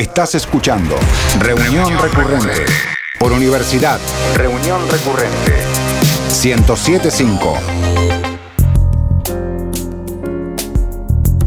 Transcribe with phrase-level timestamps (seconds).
[0.00, 0.96] Estás escuchando
[1.40, 2.64] Reunión Recurrente
[3.18, 4.00] por Universidad
[4.34, 5.52] Reunión Recurrente
[6.42, 7.54] 1075.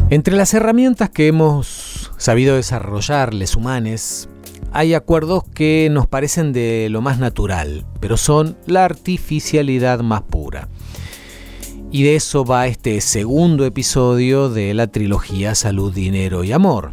[0.08, 4.28] Entre las herramientas que hemos sabido desarrollar, les humanes,
[4.70, 10.68] hay acuerdos que nos parecen de lo más natural, pero son la artificialidad más pura.
[11.90, 16.92] Y de eso va este segundo episodio de la trilogía Salud, Dinero y Amor.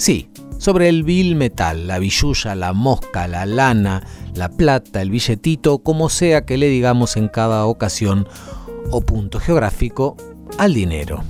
[0.00, 4.02] Sí, sobre el vil metal, la billulla, la mosca, la lana,
[4.34, 8.26] la plata, el billetito, como sea que le digamos en cada ocasión
[8.90, 10.16] o punto geográfico
[10.56, 11.22] al dinero.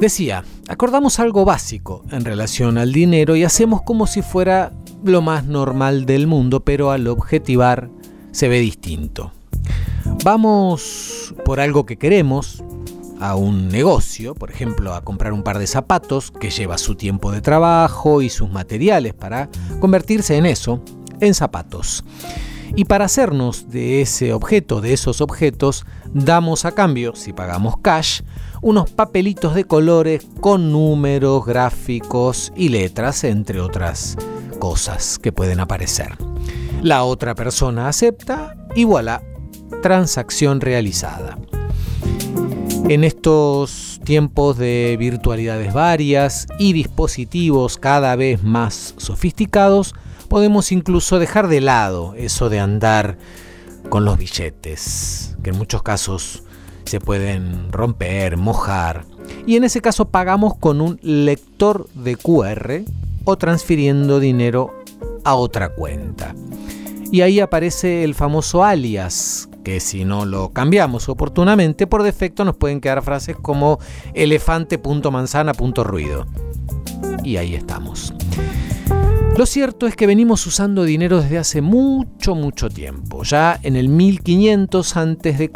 [0.00, 5.44] Decía, acordamos algo básico en relación al dinero y hacemos como si fuera lo más
[5.44, 7.90] normal del mundo, pero al objetivar
[8.30, 9.32] se ve distinto.
[10.22, 12.62] Vamos por algo que queremos,
[13.20, 17.32] a un negocio, por ejemplo, a comprar un par de zapatos que lleva su tiempo
[17.32, 19.48] de trabajo y sus materiales para
[19.80, 20.80] convertirse en eso,
[21.20, 22.04] en zapatos.
[22.76, 28.20] Y para hacernos de ese objeto, de esos objetos, damos a cambio, si pagamos cash,
[28.60, 34.16] unos papelitos de colores con números, gráficos y letras, entre otras
[34.58, 36.16] cosas que pueden aparecer.
[36.82, 39.22] La otra persona acepta y voilà,
[39.82, 41.38] transacción realizada.
[42.88, 49.94] En estos tiempos de virtualidades varias y dispositivos cada vez más sofisticados,
[50.28, 53.18] podemos incluso dejar de lado eso de andar
[53.90, 56.44] con los billetes, que en muchos casos
[56.86, 59.04] se pueden romper, mojar,
[59.46, 62.84] y en ese caso pagamos con un lector de QR
[63.24, 64.72] o transfiriendo dinero
[65.24, 66.34] a otra cuenta.
[67.12, 72.56] Y ahí aparece el famoso alias, que si no lo cambiamos oportunamente, por defecto nos
[72.56, 73.78] pueden quedar frases como
[74.14, 76.26] elefante.manzana.ruido.
[77.22, 78.14] Y ahí estamos.
[79.36, 83.24] Lo cierto es que venimos usando dinero desde hace mucho, mucho tiempo.
[83.24, 85.50] Ya en el 1500 a.C.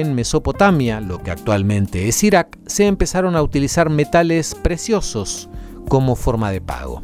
[0.00, 5.50] en Mesopotamia, lo que actualmente es Irak, se empezaron a utilizar metales preciosos
[5.90, 7.02] como forma de pago.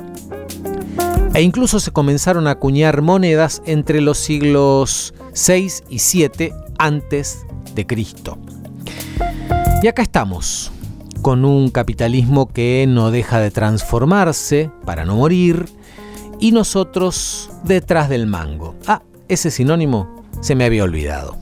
[1.38, 7.86] E incluso se comenzaron a acuñar monedas entre los siglos 6 y 7 antes de
[7.86, 8.38] Cristo.
[9.80, 10.72] Y acá estamos,
[11.22, 15.66] con un capitalismo que no deja de transformarse para no morir,
[16.40, 18.74] y nosotros detrás del mango.
[18.88, 21.36] Ah, ese sinónimo se me había olvidado.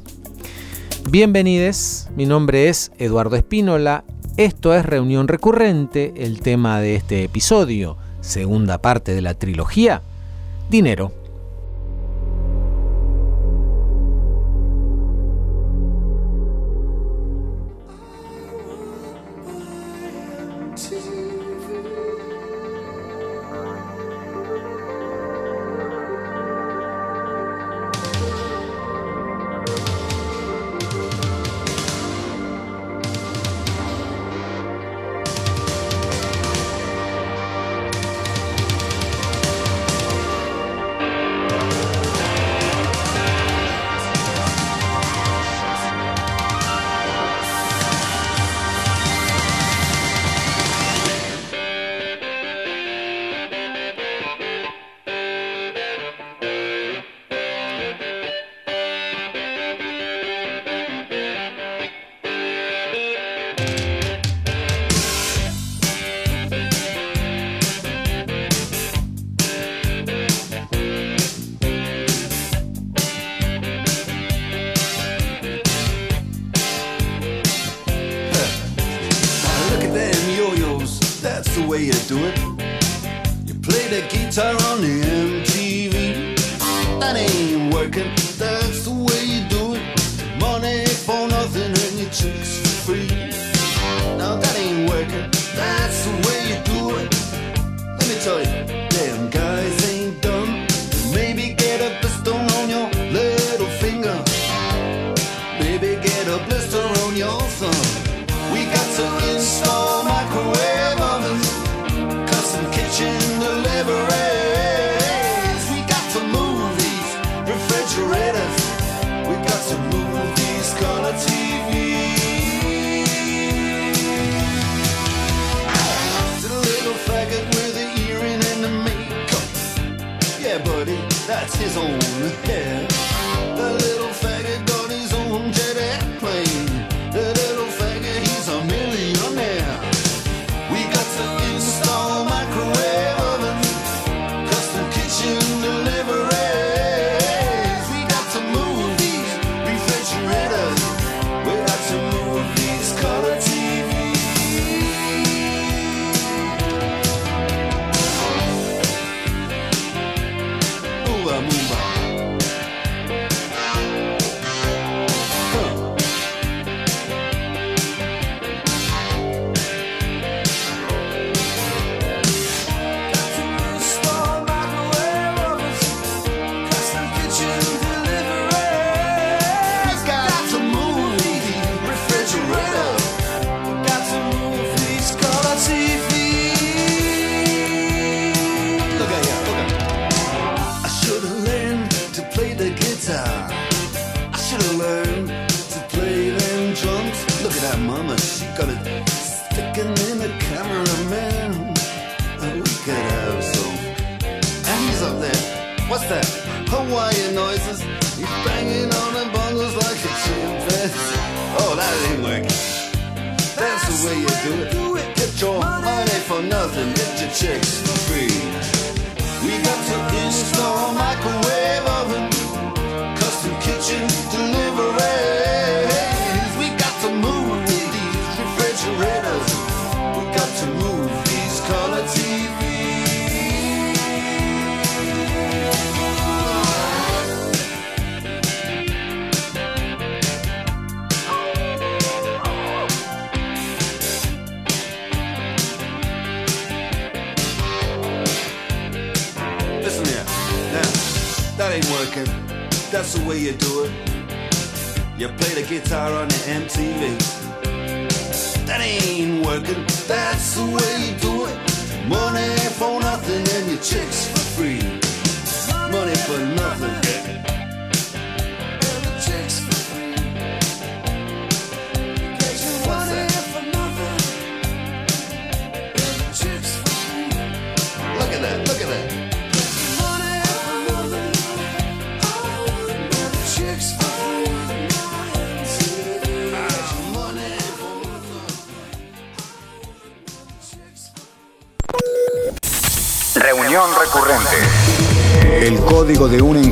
[1.08, 4.04] Bienvenidos, mi nombre es Eduardo Espínola,
[4.36, 7.96] esto es Reunión Recurrente, el tema de este episodio,
[8.26, 10.02] segunda parte de la trilogía,
[10.68, 11.12] dinero.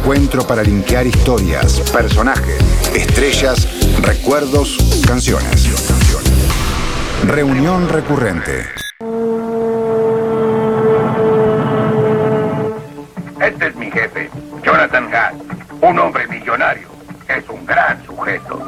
[0.05, 2.59] Encuentro para linkear historias, personajes,
[2.95, 3.67] estrellas,
[4.03, 5.67] recuerdos, canciones.
[7.27, 8.67] Reunión recurrente.
[13.41, 14.29] Este es mi jefe,
[14.63, 15.37] Jonathan Hatt,
[15.81, 16.89] un hombre millonario.
[17.27, 18.63] Es un gran sujeto.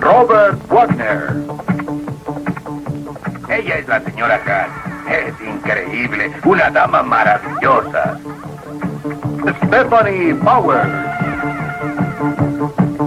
[0.00, 1.34] Robert Wagner.
[3.48, 4.68] Ella es la señora Hatt.
[5.10, 7.37] Es increíble, una dama maravillosa.
[9.88, 10.88] Powers.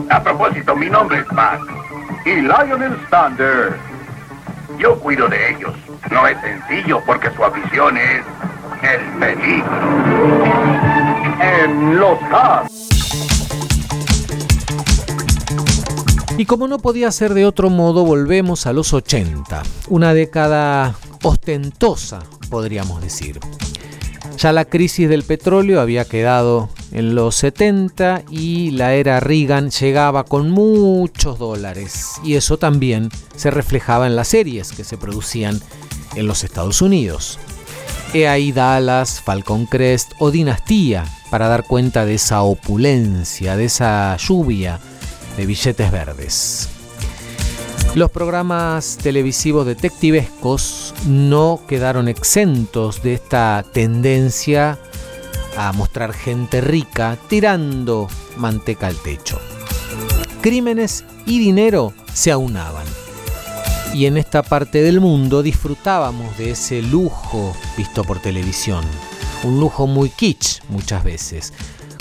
[0.10, 1.60] A propósito, mi nombre es Matt.
[2.26, 3.76] Y Lionel Stander.
[4.80, 5.74] Yo cuido de ellos.
[6.10, 8.24] No es sencillo porque su afición es
[8.82, 9.70] el peligro.
[11.40, 12.82] En los Cubs.
[16.38, 22.24] Y como no podía ser de otro modo, volvemos a los 80, una década ostentosa,
[22.50, 23.40] podríamos decir.
[24.42, 30.24] Ya la crisis del petróleo había quedado en los 70 y la era Reagan llegaba
[30.24, 35.62] con muchos dólares y eso también se reflejaba en las series que se producían
[36.16, 37.38] en los Estados Unidos.
[38.16, 44.18] He ahí Dallas, Falcon Crest o Dinastía para dar cuenta de esa opulencia, de esa
[44.18, 44.80] lluvia
[45.38, 46.81] de billetes verdes.
[47.94, 54.80] Los programas televisivos detectivescos no quedaron exentos de esta tendencia
[55.58, 58.08] a mostrar gente rica tirando
[58.38, 59.42] manteca al techo.
[60.40, 62.86] Crímenes y dinero se aunaban.
[63.94, 68.86] Y en esta parte del mundo disfrutábamos de ese lujo visto por televisión.
[69.44, 71.52] Un lujo muy kitsch muchas veces,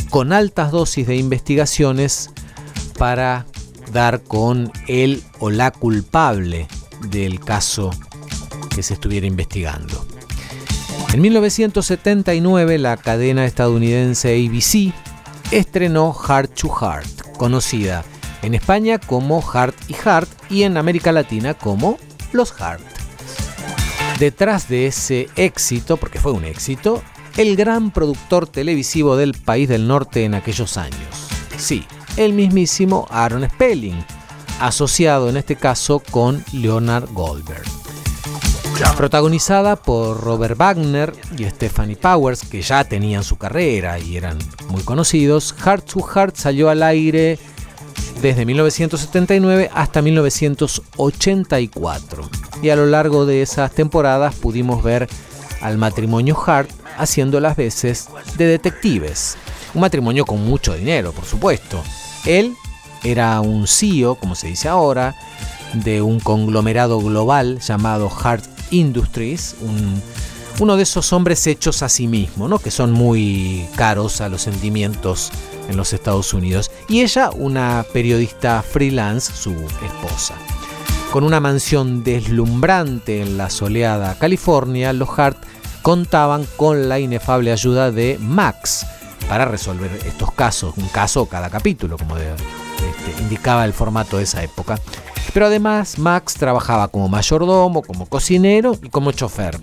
[0.09, 2.30] con altas dosis de investigaciones
[2.97, 3.44] para
[3.92, 6.68] dar con él o la culpable
[7.09, 7.90] del caso
[8.75, 10.06] que se estuviera investigando.
[11.12, 14.94] En 1979 la cadena estadounidense ABC
[15.50, 18.04] estrenó Heart to Heart, conocida
[18.42, 21.99] en España como Heart y Heart y en América Latina como
[22.32, 22.82] Los Heart.
[24.18, 27.02] Detrás de ese éxito, porque fue un éxito,
[27.37, 31.28] el gran productor televisivo del país del norte en aquellos años.
[31.56, 31.87] Sí,
[32.21, 34.05] el mismísimo Aaron Spelling,
[34.61, 37.65] asociado en este caso con Leonard Goldberg.
[38.95, 44.37] Protagonizada por Robert Wagner y Stephanie Powers, que ya tenían su carrera y eran
[44.69, 47.39] muy conocidos, Heart to Heart salió al aire
[48.21, 52.29] desde 1979 hasta 1984.
[52.62, 55.09] Y a lo largo de esas temporadas pudimos ver
[55.62, 59.39] al matrimonio Hart haciendo las veces de detectives.
[59.73, 61.83] Un matrimonio con mucho dinero, por supuesto.
[62.25, 62.57] Él
[63.03, 65.17] era un CEO, como se dice ahora,
[65.75, 70.03] de un conglomerado global llamado Hart Industries, un,
[70.59, 72.59] uno de esos hombres hechos a sí mismo, ¿no?
[72.59, 75.31] que son muy caros a los sentimientos
[75.69, 76.71] en los Estados Unidos.
[76.89, 80.35] Y ella, una periodista freelance, su esposa.
[81.12, 85.39] Con una mansión deslumbrante en la soleada California, los Hart
[85.83, 88.87] contaban con la inefable ayuda de Max
[89.31, 94.25] para resolver estos casos, un caso cada capítulo, como de, este, indicaba el formato de
[94.25, 94.81] esa época.
[95.33, 99.57] Pero además Max trabajaba como mayordomo, como cocinero y como chofer.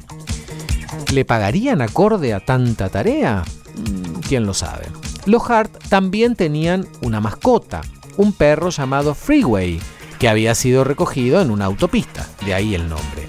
[1.11, 3.43] ¿Le pagarían acorde a tanta tarea?
[3.75, 4.85] Mm, ¿Quién lo sabe?
[5.25, 7.81] Los Hart también tenían una mascota,
[8.15, 9.81] un perro llamado Freeway,
[10.17, 13.27] que había sido recogido en una autopista, de ahí el nombre.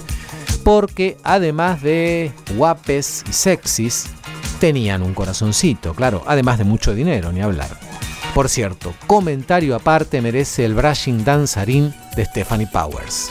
[0.63, 4.07] Porque además de guapes y sexys,
[4.59, 7.71] tenían un corazoncito, claro, además de mucho dinero, ni hablar.
[8.35, 13.31] Por cierto, comentario aparte merece el brushing danzarín de Stephanie Powers.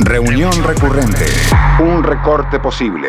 [0.00, 1.24] Reunión recurrente.
[1.80, 3.08] Un recorte posible.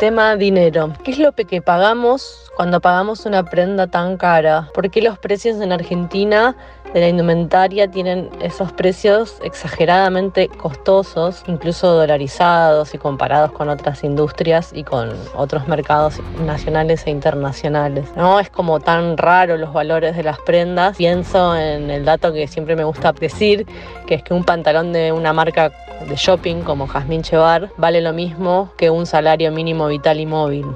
[0.00, 0.94] Tema dinero.
[1.04, 4.68] ¿Qué es lo que pagamos cuando pagamos una prenda tan cara?
[4.74, 6.56] ¿Por qué los precios en Argentina
[6.92, 14.72] de la indumentaria tienen esos precios exageradamente costosos, incluso dolarizados y comparados con otras industrias
[14.74, 18.08] y con otros mercados nacionales e internacionales.
[18.16, 20.96] No es como tan raro los valores de las prendas.
[20.96, 23.66] Pienso en el dato que siempre me gusta decir,
[24.08, 25.70] que es que un pantalón de una marca
[26.08, 30.66] de shopping como Jazmín Chevar vale lo mismo que un salario mínimo vital y móvil.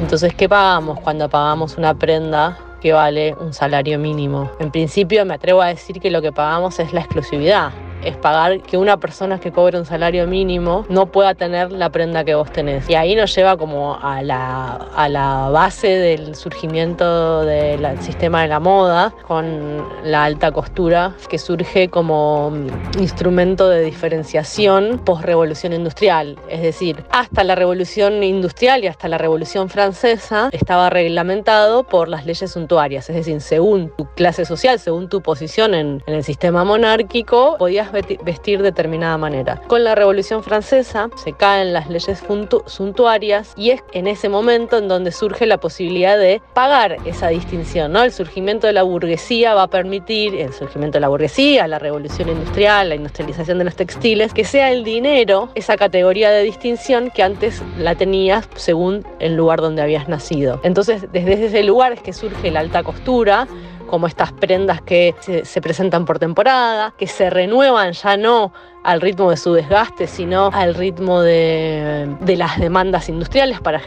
[0.00, 4.50] Entonces, ¿qué pagamos cuando pagamos una prenda que vale un salario mínimo?
[4.60, 7.72] En principio me atrevo a decir que lo que pagamos es la exclusividad
[8.04, 12.24] es pagar que una persona que cobre un salario mínimo no pueda tener la prenda
[12.24, 12.88] que vos tenés.
[12.88, 18.48] Y ahí nos lleva como a la, a la base del surgimiento del sistema de
[18.48, 22.52] la moda con la alta costura que surge como
[22.98, 26.38] instrumento de diferenciación post-revolución industrial.
[26.48, 32.26] Es decir, hasta la revolución industrial y hasta la revolución francesa estaba reglamentado por las
[32.26, 33.08] leyes suntuarias.
[33.10, 37.87] Es decir, según tu clase social, según tu posición en, en el sistema monárquico, podías
[37.92, 39.60] vestir de determinada manera.
[39.66, 42.22] Con la Revolución Francesa se caen las leyes
[42.66, 47.92] suntuarias y es en ese momento en donde surge la posibilidad de pagar esa distinción.
[47.92, 48.02] ¿no?
[48.02, 52.28] El surgimiento de la burguesía va a permitir, el surgimiento de la burguesía, la revolución
[52.28, 57.22] industrial, la industrialización de los textiles, que sea el dinero esa categoría de distinción que
[57.22, 60.60] antes la tenías según el lugar donde habías nacido.
[60.62, 63.48] Entonces, desde ese lugar es que surge la alta costura,
[63.88, 68.52] como estas prendas que se, presentan por temporada, que se renuevan ya no
[68.88, 73.82] al ritmo de su desgaste, sino al ritmo de, las demandas industriales, para,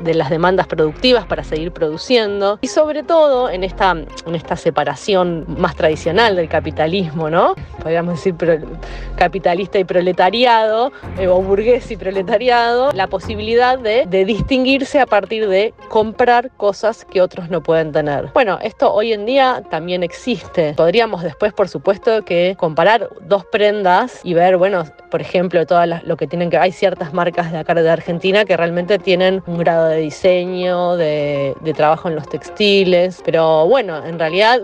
[0.00, 2.58] de las demandas productivas para seguir produciendo.
[2.60, 7.54] Y sobre todo en esta, en esta separación más tradicional del capitalismo, ¿no?
[7.82, 8.34] Podríamos decir
[9.16, 15.48] capitalista y proletariado, eh, o burgués y proletariado, la posibilidad de, de distinguirse a partir
[15.48, 18.28] de comprar cosas que otros no pueden tener.
[18.34, 20.74] Bueno, esto hoy en día también existe.
[20.74, 26.16] Podríamos después, por supuesto, que comparar dos prendas y ver, bueno, por ejemplo, todo lo
[26.16, 26.58] que tienen que.
[26.58, 31.54] Hay ciertas marcas de acá de Argentina que realmente tienen un grado de diseño, de,
[31.76, 33.22] trabajo en los textiles.
[33.24, 34.60] Pero bueno, en realidad,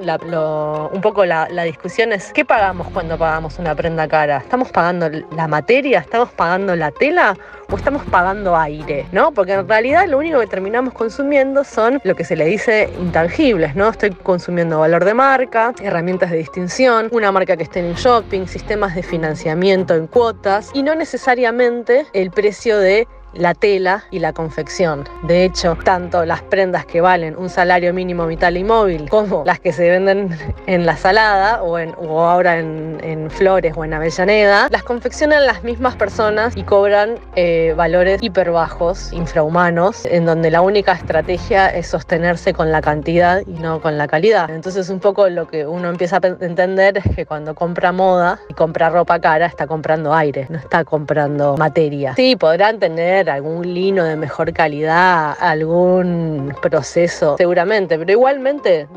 [0.92, 4.38] un poco la, discusión es: ¿qué pagamos cuando pagamos una prenda cara?
[4.38, 6.00] ¿Estamos pagando la materia?
[6.00, 7.36] ¿Estamos pagando la tela?
[7.70, 9.06] ¿O estamos pagando aire?
[9.12, 9.32] ¿No?
[9.32, 13.76] Porque en realidad lo único que terminamos consumiendo son lo que se le dice intangibles,
[13.76, 13.90] ¿no?
[13.90, 18.94] Estoy consumiendo valor de marca, herramientas de distinción, una marca que esté en shopping, sistemas
[18.94, 25.04] de financiamiento en cuotas y no necesariamente el precio de la tela y la confección.
[25.22, 29.60] De hecho, tanto las prendas que valen un salario mínimo vital y móvil como las
[29.60, 34.68] que se venden en la salada o, en, ahora en, en, Flores o en Avellaneda,
[34.70, 40.62] las confeccionan las mismas personas y cobran eh, valores hiper bajos, infrahumanos, en donde la
[40.62, 44.50] única estrategia es sostenerse con la cantidad y no con la calidad.
[44.50, 48.54] Entonces un poco lo que uno empieza a entender es que cuando compra moda y
[48.54, 52.14] compra ropa cara está comprando aire, no está comprando materia.
[52.14, 58.88] Sí, podrán tener algún lino de mejor calidad, algún proceso, seguramente, pero igualmente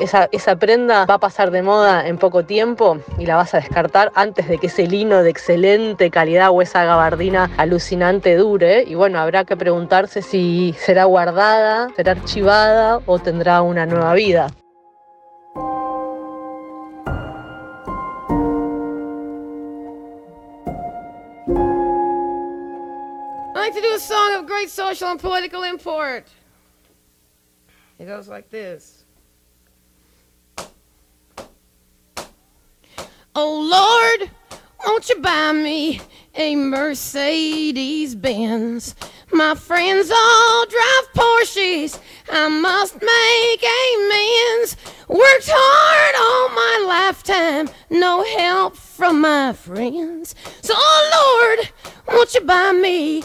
[0.00, 3.58] esa, esa prenda va a pasar de moda en poco tiempo y la vas a
[3.58, 8.84] descartar antes de que ese lino de excelente calidad o esa gabardina alucinante dure.
[8.86, 14.48] Y bueno, habrá que preguntarse si será guardada, será archivada o tendrá una nueva vida.
[23.68, 26.26] Like to do a song of great social and political import.
[27.98, 29.04] It goes like this.
[33.34, 33.60] Oh
[34.16, 34.30] Lord,
[34.86, 36.00] won't you buy me
[36.34, 38.94] a Mercedes Benz?
[39.34, 42.00] My friends all drive Porsches.
[42.32, 44.76] I must make amends.
[45.08, 50.34] Worked hard all my lifetime, no help from my friends.
[50.62, 51.70] So, oh Lord,
[52.08, 53.24] won't you buy me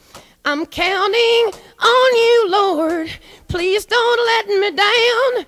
[0.43, 3.11] I'm counting on you, Lord.
[3.47, 5.45] Please don't let me down.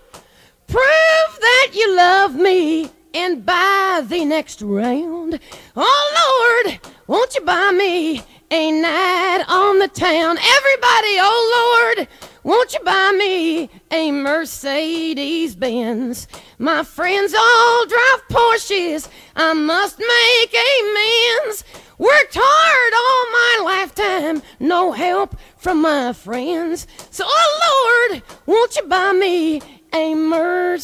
[0.68, 5.40] Prove that you love me and buy the next round.
[5.76, 8.22] Oh Lord, won't you buy me
[8.52, 10.38] a night on the town?
[10.38, 12.08] Everybody, oh Lord,
[12.44, 16.28] won't you buy me a Mercedes Benz?
[16.60, 19.10] My friends all drive Porsches.
[19.36, 21.64] I must make amends.
[22.03, 26.86] Worked hard all my lifetime, no help from my friends.
[27.12, 29.62] So, oh Lord, won't you buy me
[29.93, 30.81] a Mercedes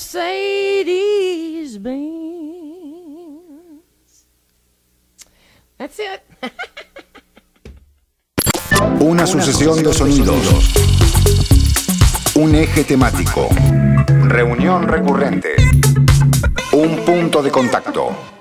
[1.78, 2.00] Benz?
[5.78, 6.24] That's it.
[9.02, 10.48] Una sucesión de sonidos.
[12.36, 13.50] Un eje temático.
[14.24, 15.58] Reunión recurrente.
[16.72, 18.39] Un punto de contacto.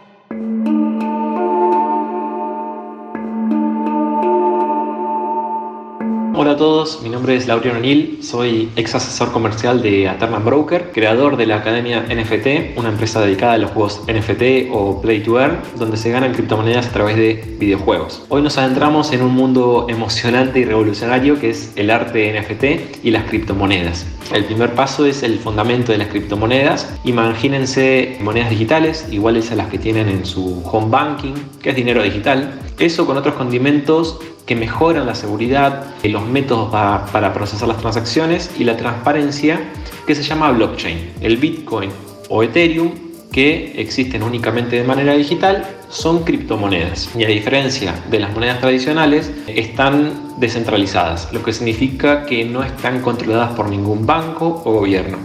[6.40, 10.92] Hola a todos, mi nombre es Lauriano O'Neill, soy ex asesor comercial de Aternan Broker,
[10.94, 15.40] creador de la academia NFT, una empresa dedicada a los juegos NFT o Play to
[15.40, 18.24] Earn, donde se ganan criptomonedas a través de videojuegos.
[18.28, 23.10] Hoy nos adentramos en un mundo emocionante y revolucionario que es el arte NFT y
[23.10, 24.06] las criptomonedas.
[24.32, 26.88] El primer paso es el fundamento de las criptomonedas.
[27.02, 32.00] Imagínense monedas digitales iguales a las que tienen en su home banking, que es dinero
[32.00, 32.60] digital.
[32.78, 38.50] Eso con otros condimentos que mejoran la seguridad, los métodos pa- para procesar las transacciones
[38.58, 39.60] y la transparencia
[40.06, 41.12] que se llama blockchain.
[41.20, 41.90] El Bitcoin
[42.30, 42.90] o Ethereum,
[43.30, 47.10] que existen únicamente de manera digital, son criptomonedas.
[47.16, 53.00] Y a diferencia de las monedas tradicionales, están descentralizadas, lo que significa que no están
[53.02, 55.18] controladas por ningún banco o gobierno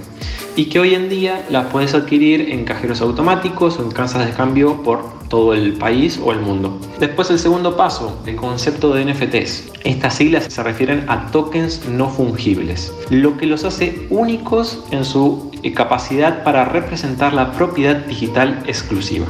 [0.55, 4.33] y que hoy en día las puedes adquirir en cajeros automáticos o en casas de
[4.33, 6.77] cambio por todo el país o el mundo.
[6.99, 9.71] Después el segundo paso, el concepto de NFTs.
[9.83, 15.49] Estas siglas se refieren a tokens no fungibles, lo que los hace únicos en su
[15.63, 19.25] eh, capacidad para representar la propiedad digital exclusiva.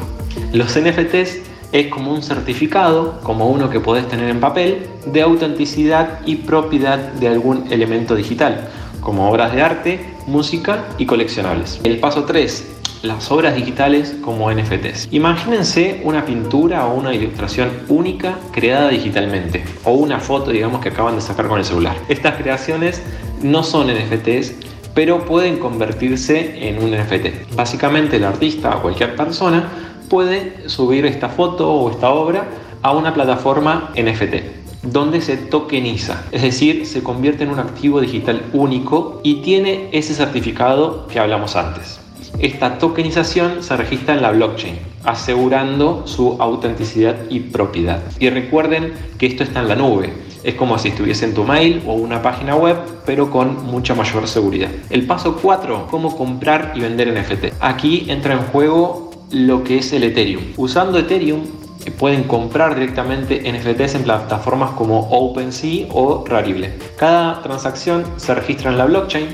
[0.51, 1.37] Los NFTs
[1.71, 6.99] es como un certificado, como uno que podés tener en papel, de autenticidad y propiedad
[7.13, 8.67] de algún elemento digital,
[8.99, 11.79] como obras de arte, música y coleccionables.
[11.85, 12.72] El paso 3,
[13.03, 15.09] las obras digitales como NFTs.
[15.11, 21.15] Imagínense una pintura o una ilustración única creada digitalmente, o una foto, digamos, que acaban
[21.15, 21.97] de sacar con el celular.
[22.07, 23.03] Estas creaciones
[23.41, 24.53] no son NFTs,
[24.93, 27.53] pero pueden convertirse en un NFT.
[27.55, 29.67] Básicamente el artista o cualquier persona
[30.09, 32.47] puede subir esta foto o esta obra
[32.81, 38.43] a una plataforma NFT donde se tokeniza, es decir, se convierte en un activo digital
[38.51, 42.02] único y tiene ese certificado que hablamos antes.
[42.39, 48.01] Esta tokenización se registra en la blockchain, asegurando su autenticidad y propiedad.
[48.19, 50.11] Y recuerden que esto está en la nube,
[50.43, 54.27] es como si estuviese en tu mail o una página web, pero con mucha mayor
[54.27, 54.69] seguridad.
[54.89, 57.55] El paso 4, cómo comprar y vender NFT.
[57.61, 60.43] Aquí entra en juego lo que es el Ethereum.
[60.57, 61.43] Usando Ethereum
[61.85, 66.73] eh, pueden comprar directamente NFTs en plataformas como OpenSea o Rarible.
[66.97, 69.27] Cada transacción se registra en la blockchain,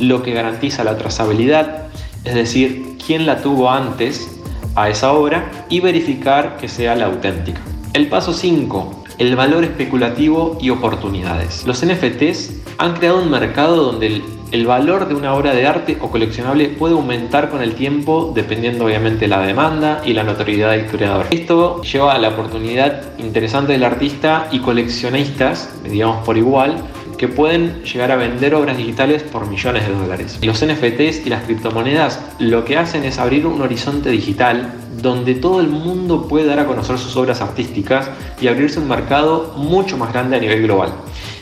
[0.00, 1.88] lo que garantiza la trazabilidad,
[2.24, 4.38] es decir, quién la tuvo antes
[4.74, 7.60] a esa obra y verificar que sea la auténtica.
[7.94, 11.66] El paso 5, el valor especulativo y oportunidades.
[11.66, 16.10] Los NFTs han creado un mercado donde el, valor de una obra de arte o
[16.10, 20.86] coleccionable puede aumentar con el tiempo dependiendo obviamente de la demanda y la notoriedad del
[20.86, 21.26] creador.
[21.30, 26.76] Esto lleva a la oportunidad interesante del artista y coleccionistas, digamos por igual,
[27.18, 30.38] que pueden llegar a vender obras digitales por millones de dólares.
[30.42, 35.60] Los NFTs y las criptomonedas lo que hacen es abrir un horizonte digital donde todo
[35.60, 40.12] el mundo puede dar a conocer sus obras artísticas y abrirse un mercado mucho más
[40.12, 40.92] grande a nivel global.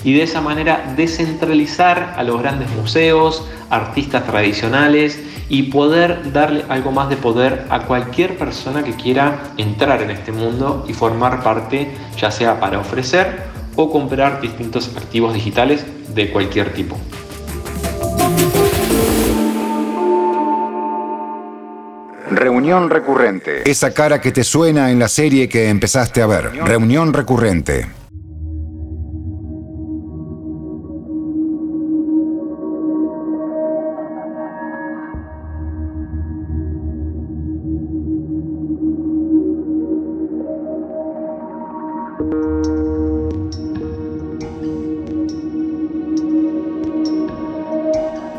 [0.04, 6.92] Y de esa manera descentralizar a los grandes museos, artistas tradicionales y poder darle algo
[6.92, 11.90] más de poder a cualquier persona que quiera entrar en este mundo y formar parte,
[12.18, 15.84] ya sea para ofrecer o comprar distintos activos digitales
[16.14, 16.98] de cualquier tipo.
[22.30, 23.70] Reunión recurrente.
[23.70, 26.52] Esa cara que te suena en la serie que empezaste a ver.
[26.64, 27.86] Reunión recurrente.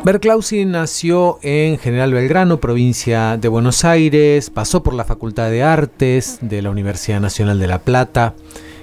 [0.08, 6.38] Berklausi nació en General Belgrano, provincia de Buenos Aires, pasó por la Facultad de Artes
[6.40, 8.34] de la Universidad Nacional de La Plata,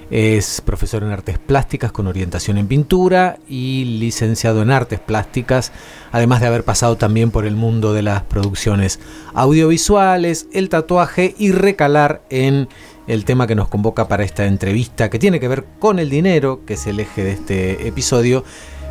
[0.08, 5.72] es profesor en artes plásticas con orientación en pintura y licenciado en artes plásticas,
[6.12, 9.00] además de haber pasado también por el mundo de las producciones
[9.34, 12.68] audiovisuales, el tatuaje y recalar en
[13.08, 16.60] el tema que nos convoca para esta entrevista, que tiene que ver con el dinero,
[16.64, 18.44] que es el eje de este episodio,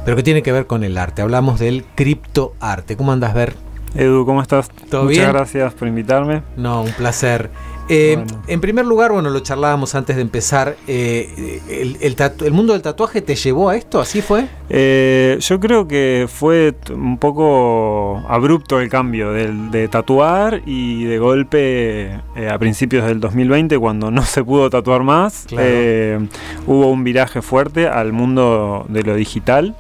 [0.06, 1.22] pero que tiene que ver con el arte.
[1.22, 2.96] Hablamos del criptoarte.
[2.96, 3.56] ¿Cómo andas, Ver?
[3.96, 4.70] Edu, ¿cómo estás?
[4.90, 5.32] ¿Todo Muchas bien?
[5.32, 6.42] gracias por invitarme.
[6.58, 7.50] No, un placer.
[7.88, 8.42] Eh, Bueno.
[8.48, 10.76] En primer lugar, bueno, lo charlábamos antes de empezar.
[10.88, 14.02] eh, el, el tatu- el mundo del tatuaje te llevó a esto?
[14.02, 14.48] ¿Así fue?
[14.70, 22.20] Eh, yo creo que fue un poco abrupto el cambio de tatuar y de golpe
[22.52, 26.28] a principios del 2020 cuando no se pudo tatuar más, Claro.
[26.68, 29.74] hubo un viraje fuerte al mundo de lo digital.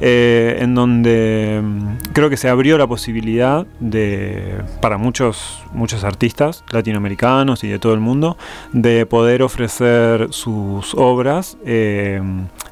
[0.00, 6.64] Eh, en donde mm, creo que se abrió la posibilidad de para muchos muchos artistas
[6.70, 8.36] latinoamericanos y de todo el mundo
[8.72, 12.20] de poder ofrecer sus obras eh,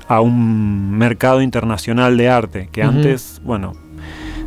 [0.09, 3.73] a un mercado internacional de arte que antes bueno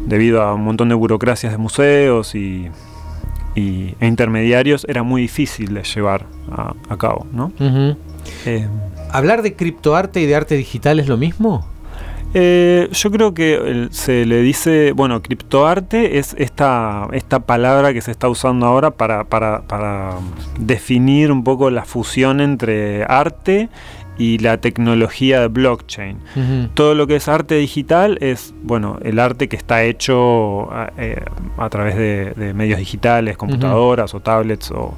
[0.06, 2.70] debido a un montón de burocracias de museos y,
[3.56, 7.52] y- e intermediarios era muy difícil de llevar a, a cabo ¿no?
[8.46, 8.68] Eh,
[9.12, 11.66] ¿Hablar de criptoarte y de arte digital es lo mismo?
[12.34, 18.12] Eh, yo creo que se le dice, bueno, criptoarte es esta, esta palabra que se
[18.12, 20.18] está usando ahora para, para, para
[20.60, 23.70] definir un poco la fusión entre arte
[24.20, 26.18] y la tecnología de blockchain.
[26.76, 31.24] Todo lo que es arte digital es, bueno, el arte que está hecho a, eh,
[31.58, 34.96] a través de, de medios digitales, computadoras o tablets o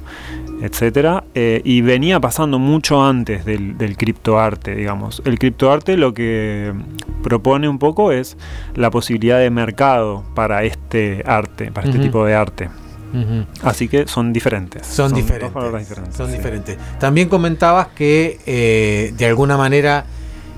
[0.60, 5.22] etcétera, eh, y venía pasando mucho antes del, del criptoarte, digamos.
[5.24, 6.72] El criptoarte lo que
[7.22, 8.36] propone un poco es
[8.74, 12.68] la posibilidad de mercado para este arte, para este tipo de arte.
[13.62, 14.86] Así que son diferentes.
[14.86, 15.52] Son, dos diferentes.
[15.80, 16.36] diferentes, Son sí.
[16.36, 16.78] diferentes.
[16.98, 20.04] También comentabas que eh, de alguna manera,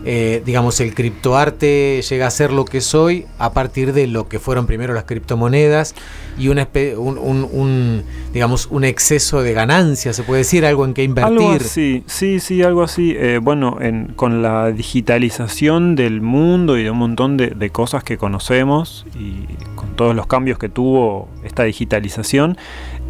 [0.04, 4.28] eh, digamos, el criptoarte llega a ser lo que es hoy a partir de lo
[4.28, 5.94] que fueron primero las criptomonedas
[6.38, 10.84] y una espe- un, un- un, digamos, un exceso de ganancias, se puede decir, algo
[10.84, 11.32] en que invertir.
[11.38, 13.14] Algo así, sí, sí, algo así.
[13.16, 18.04] Eh, bueno, en- con la digitalización del mundo y de un montón de, de cosas
[18.04, 22.56] que conocemos y con todos los cambios que tuvo esta digitalización,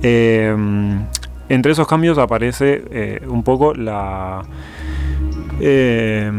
[0.02, 0.54] eh,
[1.48, 4.42] entre esos cambios aparece eh, un poco la,
[5.60, 6.30] eh,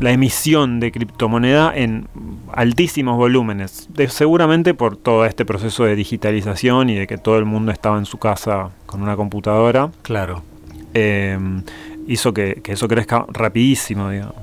[0.00, 2.06] la emisión de criptomoneda en
[2.52, 7.44] altísimos volúmenes, de- seguramente por todo este proceso de digitalización y de que todo el
[7.44, 10.42] mundo estaba en su casa con una computadora, Claro.
[10.94, 11.38] eh,
[12.06, 14.34] hizo que, que eso crezca rapidísimo, digamos.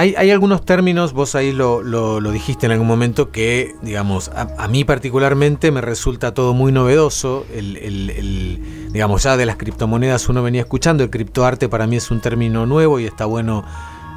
[0.00, 4.84] Hay, algunos términos, vos ahí lo, lo- dijiste en algún momento, que, digamos, a, mí
[4.84, 7.44] particularmente me resulta todo muy novedoso.
[7.52, 8.60] El,
[8.92, 12.64] digamos, ya de las criptomonedas uno venía escuchando, el criptoarte para mí es un término
[12.64, 13.64] nuevo y está bueno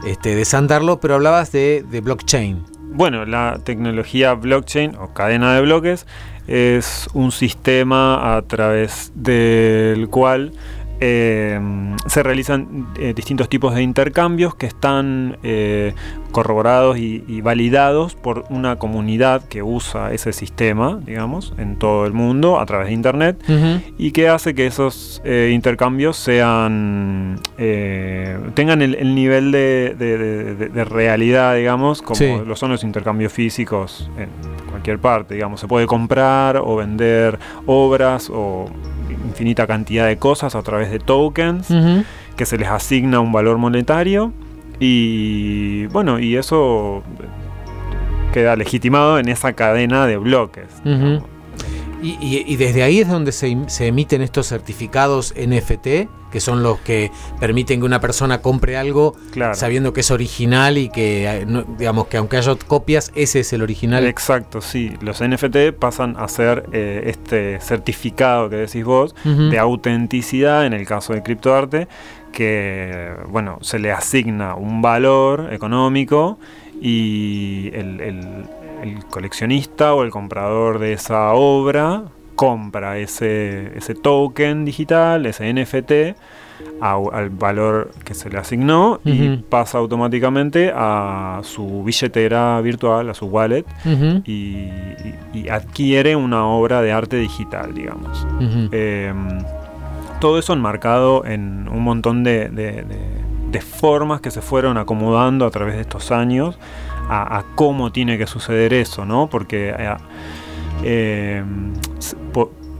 [0.05, 2.63] este, desandarlo, pero hablabas de blockchain.
[2.93, 6.05] Bueno, la tecnología blockchain o cadena de bloques
[6.47, 10.51] es un sistema a través del cual
[11.01, 11.59] eh,
[12.05, 15.93] se realizan eh, distintos tipos de intercambios que están eh,
[16.31, 22.13] corroborados y, y validados por una comunidad que usa ese sistema, digamos, en todo el
[22.13, 23.43] mundo a través de Internet
[23.97, 27.39] y que hace que esos eh, intercambios sean
[28.55, 32.31] tengan el, el nivel de, de- de- de- de realidad, digamos, como Sí.
[32.45, 34.29] lo son los intercambios físicos en
[34.69, 35.59] cualquier parte, digamos.
[35.59, 38.69] Se puede comprar o vender obras o
[39.25, 41.69] infinita cantidad de cosas a través de tokens
[42.35, 44.31] que se les asigna un valor monetario
[44.79, 47.03] y bueno, y eso
[48.33, 50.67] queda legitimado en esa cadena de bloques.
[52.03, 56.63] Y, y- y desde ahí es donde se, se emiten estos certificados NFT, que son
[56.63, 59.53] los que permiten que una persona compre algo Claro.
[59.55, 61.45] sabiendo que es original y que, eh,
[61.77, 64.05] digamos, que aunque haya copias, ese es el original.
[64.07, 64.93] Exacto, sí.
[65.01, 70.85] Los NFT pasan a ser eh, este certificado que decís vos de autenticidad en el
[70.87, 71.87] caso del criptoarte,
[72.31, 76.39] que bueno, se le asigna un valor económico
[76.81, 78.45] y el, el-
[78.81, 82.05] el coleccionista o el comprador de esa obra
[82.45, 85.91] compra ese, ese token digital, ese NFT,
[86.81, 93.25] al valor que se le asignó y pasa automáticamente a su billetera virtual, a su
[93.27, 93.65] wallet,
[94.25, 98.25] y, y- y adquiere una obra de arte digital, digamos.
[98.71, 99.13] Eh,
[100.19, 105.45] todo eso enmarcado en un montón de, de- de- de formas que se fueron acomodando
[105.45, 106.57] a través de estos años
[107.09, 109.27] a, a cómo tiene que suceder eso, ¿no?
[109.27, 109.95] Porque eh,
[110.83, 111.43] eh,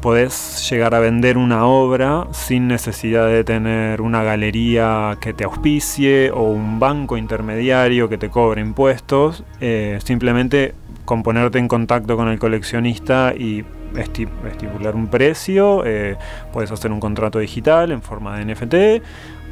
[0.02, 6.32] podés llegar a vender una obra sin necesidad de tener una galería que te auspicie
[6.32, 10.74] o un banco intermediario que te cobre impuestos, eh, simplemente
[11.06, 16.18] con ponerte en contacto con el coleccionista y esti- estipular un precio, eh,
[16.52, 19.04] puedes hacer un contrato digital en forma de NFT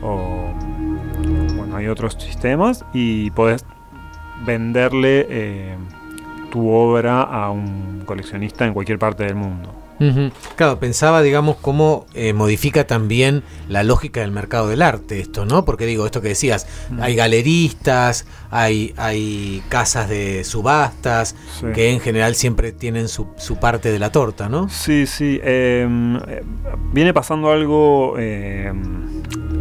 [0.01, 0.51] o
[1.57, 3.65] bueno, hay otros sistemas y podés
[4.45, 5.75] venderle eh,
[6.51, 9.75] tu obra a un coleccionista en cualquier parte del mundo.
[10.55, 15.65] Claro, pensaba, digamos, cómo eh, modifica también la lógica del mercado del arte esto, ¿no?
[15.65, 16.67] Porque digo, esto que decías,
[17.01, 21.65] hay galeristas, hay, hay casas de subastas, Sí.
[21.75, 24.69] que en general siempre tienen su, su parte de la torta, ¿no?
[24.69, 25.37] Sí, sí.
[25.43, 25.85] eh,
[26.29, 26.43] eh,
[26.93, 28.71] viene pasando algo eh,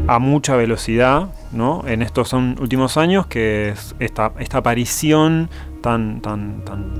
[0.07, 1.83] a mucha velocidad, ¿no?
[1.89, 6.93] En estos últimos años, que es esta, esta aparición tan, tan, tan,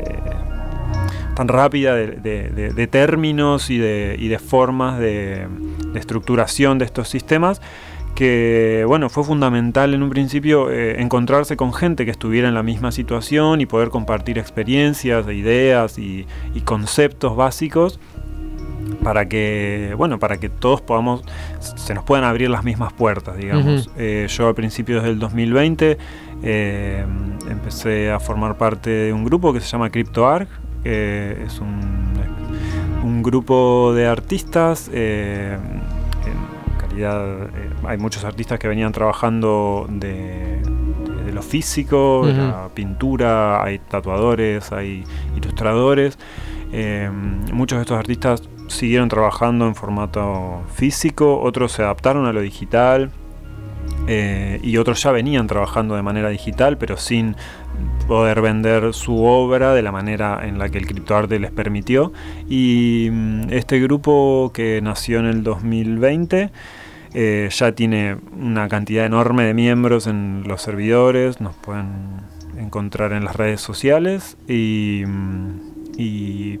[0.00, 0.18] eh,
[1.34, 5.46] tan rápida de, de- términos y de, y formas de,
[5.94, 7.60] estructuración de estos sistemas
[8.14, 12.64] que bueno, fue fundamental en un principio eh, encontrarse con gente que estuviera en la
[12.64, 16.26] misma situación y poder compartir experiencias, ideas y
[16.64, 18.00] conceptos básicos
[19.08, 21.22] para que bueno, para que todos podamos
[21.60, 23.88] se nos puedan abrir las mismas puertas, digamos.
[23.96, 25.96] Eh, yo a principios del 2020
[26.42, 27.06] eh,
[27.50, 30.46] empecé a formar parte de un grupo que se llama CryptoArc,
[30.84, 31.80] que es un,
[33.02, 35.56] un grupo de artistas eh,
[36.26, 37.48] en calidad
[37.86, 40.60] hay muchos artistas que venían trabajando de,
[41.24, 42.28] de- lo físico, Ujú.
[42.28, 46.18] la pintura, hay tatuadores, hay ilustradores.
[46.72, 47.10] Eh,
[47.52, 53.10] muchos de estos artistas siguieron trabajando en formato físico, otros se adaptaron a lo digital
[54.06, 57.36] eh, y otros ya venían trabajando de manera digital, pero sin
[58.06, 62.12] poder vender su obra de la manera en la que el criptoarte les permitió.
[62.48, 66.50] Y mm, este grupo que nació en el 2020
[67.14, 72.22] eh, ya tiene una cantidad enorme de miembros en los servidores, nos pueden
[72.58, 75.67] encontrar en las redes sociales y, mm,
[76.00, 76.58] y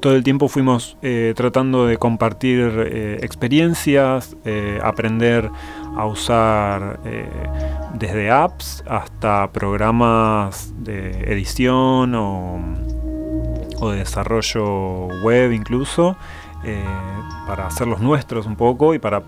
[0.00, 5.48] todo el tiempo fuimos eh, tratando de compartir eh, experiencias, eh, aprender
[5.96, 6.98] a usar
[7.94, 12.60] desde apps hasta programas de edición o,
[13.78, 16.16] o de desarrollo web incluso,
[17.46, 19.22] para hacerlos nuestros un poco y para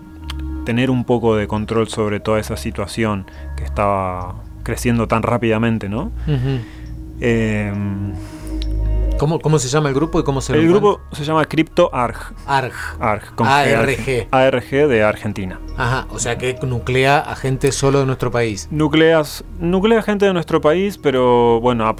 [0.65, 6.11] tener un poco de control sobre toda esa situación que estaba creciendo tan rápidamente, ¿no?
[9.17, 12.17] ¿Cómo, ¿Cómo se llama el grupo y cómo se el lo grupo se llama CryptoArg.
[12.45, 12.73] ARG.
[12.99, 14.27] ARG, con ARG.
[14.29, 15.57] ARG de Argentina.
[15.77, 18.67] Ajá, o sea que nuclea a gente solo de nuestro país.
[18.71, 21.95] Nucleas, nuclea gente de nuestro país, pero bueno, a,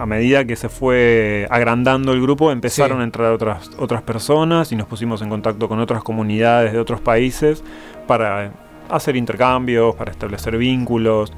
[0.00, 3.00] a medida que se fue agrandando el grupo, empezaron Sí.
[3.00, 7.00] a entrar otras, otras personas y nos pusimos en contacto con otras comunidades de otros
[7.00, 7.64] países
[8.06, 8.52] para
[8.88, 11.32] hacer intercambios, para establecer vínculos.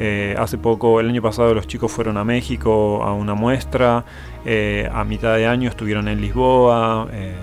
[0.00, 4.04] Eh, hace poco, el año pasado, los chicos fueron a México a una muestra.
[4.44, 7.08] Eh, a mitad de año estuvieron en Lisboa.
[7.12, 7.34] eh,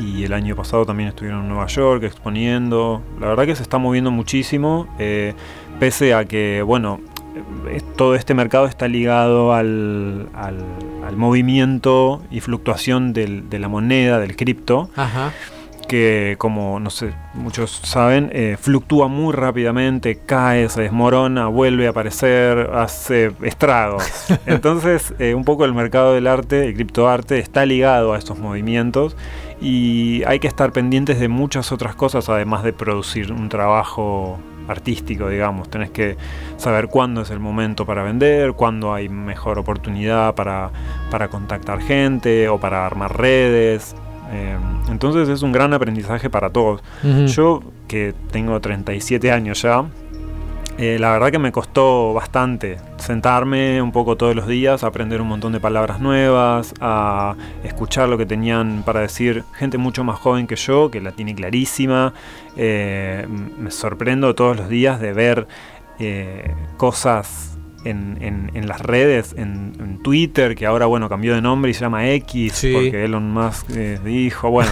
[0.00, 3.02] y el año pasado también estuvieron en Nueva York exponiendo.
[3.20, 5.34] La verdad que se está moviendo muchísimo, eh,
[5.80, 7.00] pese a que, bueno,
[7.96, 10.64] todo este mercado está ligado al, al-
[11.06, 15.32] al movimiento y fluctuación del- de la moneda, del cripto, Ajá.
[15.86, 21.90] Que como, no sé, muchos saben, eh, fluctúa muy rápidamente, cae, se desmorona, vuelve a
[21.90, 24.04] aparecer, hace estragos.
[24.46, 29.16] Entonces, eh, un poco el mercado del arte, el criptoarte, está ligado a estos movimientos
[29.60, 35.28] y hay que estar pendientes de muchas otras cosas, además de producir un trabajo artístico,
[35.28, 35.70] digamos.
[35.70, 36.16] Tenés que
[36.56, 40.70] saber cuándo es el momento para vender, cuándo hay mejor oportunidad para,
[41.10, 43.94] para contactar gente o para armar redes.
[44.32, 44.56] Eh,
[44.88, 46.82] entonces es un gran aprendizaje para todos.
[47.26, 49.84] Yo, que tengo 37 años ya,
[50.78, 55.28] eh, la verdad que me costó bastante sentarme un poco todos los días, aprender un
[55.28, 60.46] montón de palabras nuevas, a escuchar lo que tenían para decir gente mucho más joven
[60.46, 62.14] que yo, que la tiene clarísima.
[62.56, 63.26] Eh,
[63.58, 65.46] me sorprendo todos los días de ver
[65.98, 67.51] eh, cosas
[67.84, 71.74] en, en- en las redes, en, en Twitter, que ahora bueno cambió de nombre y
[71.74, 72.72] se llama X, Sí.
[72.72, 74.70] porque Elon Musk eh, dijo, bueno,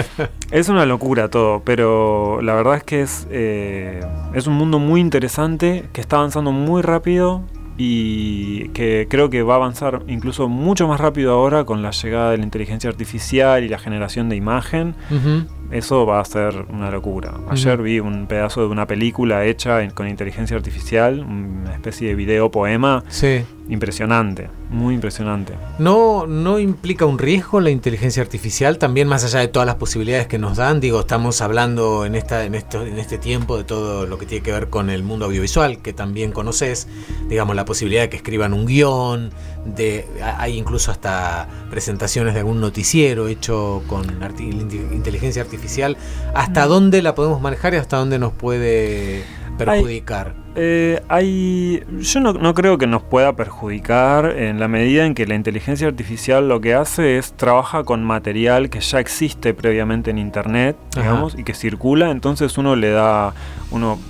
[0.50, 4.00] es una locura todo, pero la verdad es que es, eh,
[4.34, 7.42] es un mundo muy interesante, que está avanzando muy rápido
[7.80, 12.32] y que creo que va a avanzar incluso mucho más rápido ahora con la llegada
[12.32, 14.96] de la inteligencia artificial y la generación de imagen.
[15.10, 15.46] Ujú.
[15.70, 17.34] Eso va a ser una locura.
[17.48, 22.14] Ayer vi un pedazo de una película hecha en- con inteligencia artificial, una especie de
[22.14, 23.44] video poema Sí.
[23.68, 25.52] Impresionante, muy impresionante.
[25.78, 28.78] ¿No, ¿No implica un riesgo la inteligencia artificial?
[28.78, 32.44] También más allá de todas las posibilidades que nos dan, digo, estamos hablando en, esta,
[32.44, 35.26] en, esto, en este tiempo de todo lo que tiene que ver con el mundo
[35.26, 36.88] audiovisual, que también conoces,
[37.28, 39.30] digamos, la posibilidad de que escriban un guion,
[39.66, 44.48] de, hay incluso hasta presentaciones de algún noticiero hecho con arti-
[44.94, 45.98] inteligencia artificial.
[46.34, 49.24] ¿Hasta dónde la podemos manejar y hasta dónde nos puede
[49.58, 50.34] perjudicar?
[50.60, 55.24] Eh, hay, yo no, no creo que nos pueda perjudicar en la medida en que
[55.24, 60.18] la inteligencia artificial lo que hace es trabaja con material que ya existe previamente en
[60.18, 61.02] internet, Ajá.
[61.02, 63.34] digamos, y que circula, entonces uno le da,
[63.70, 64.00] uno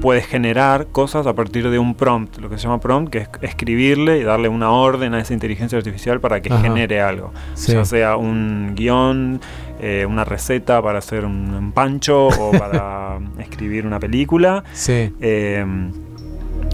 [0.00, 3.28] puede generar cosas a partir de un prompt, lo que se llama prompt, que es
[3.42, 6.62] escribirle y darle una orden a esa inteligencia artificial para que Ajá.
[6.62, 7.72] genere algo, Sí.
[7.72, 9.40] ya sea un guion,
[9.80, 14.62] eh, una receta para hacer un, un pancho o para escribir una película.
[14.72, 15.12] Sí.
[15.20, 15.64] Eh,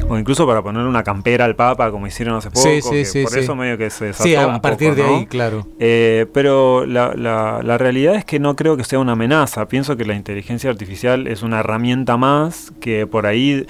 [0.09, 2.61] o incluso para poner una campera al Papa, como hicieron hace poco.
[2.69, 5.03] Sí, sí, que sí, por eso medio que se desató Sí, a, un partir poco,
[5.03, 5.17] de ¿no?
[5.19, 5.67] ahí, claro.
[5.79, 9.67] Eh, pero la, la- la realidad es que no creo que sea una amenaza.
[9.67, 13.67] Pienso que la inteligencia artificial es una herramienta más que por ahí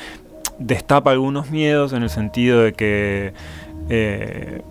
[0.59, 3.33] destapa algunos miedos en el sentido de que...
[3.89, 4.63] eh,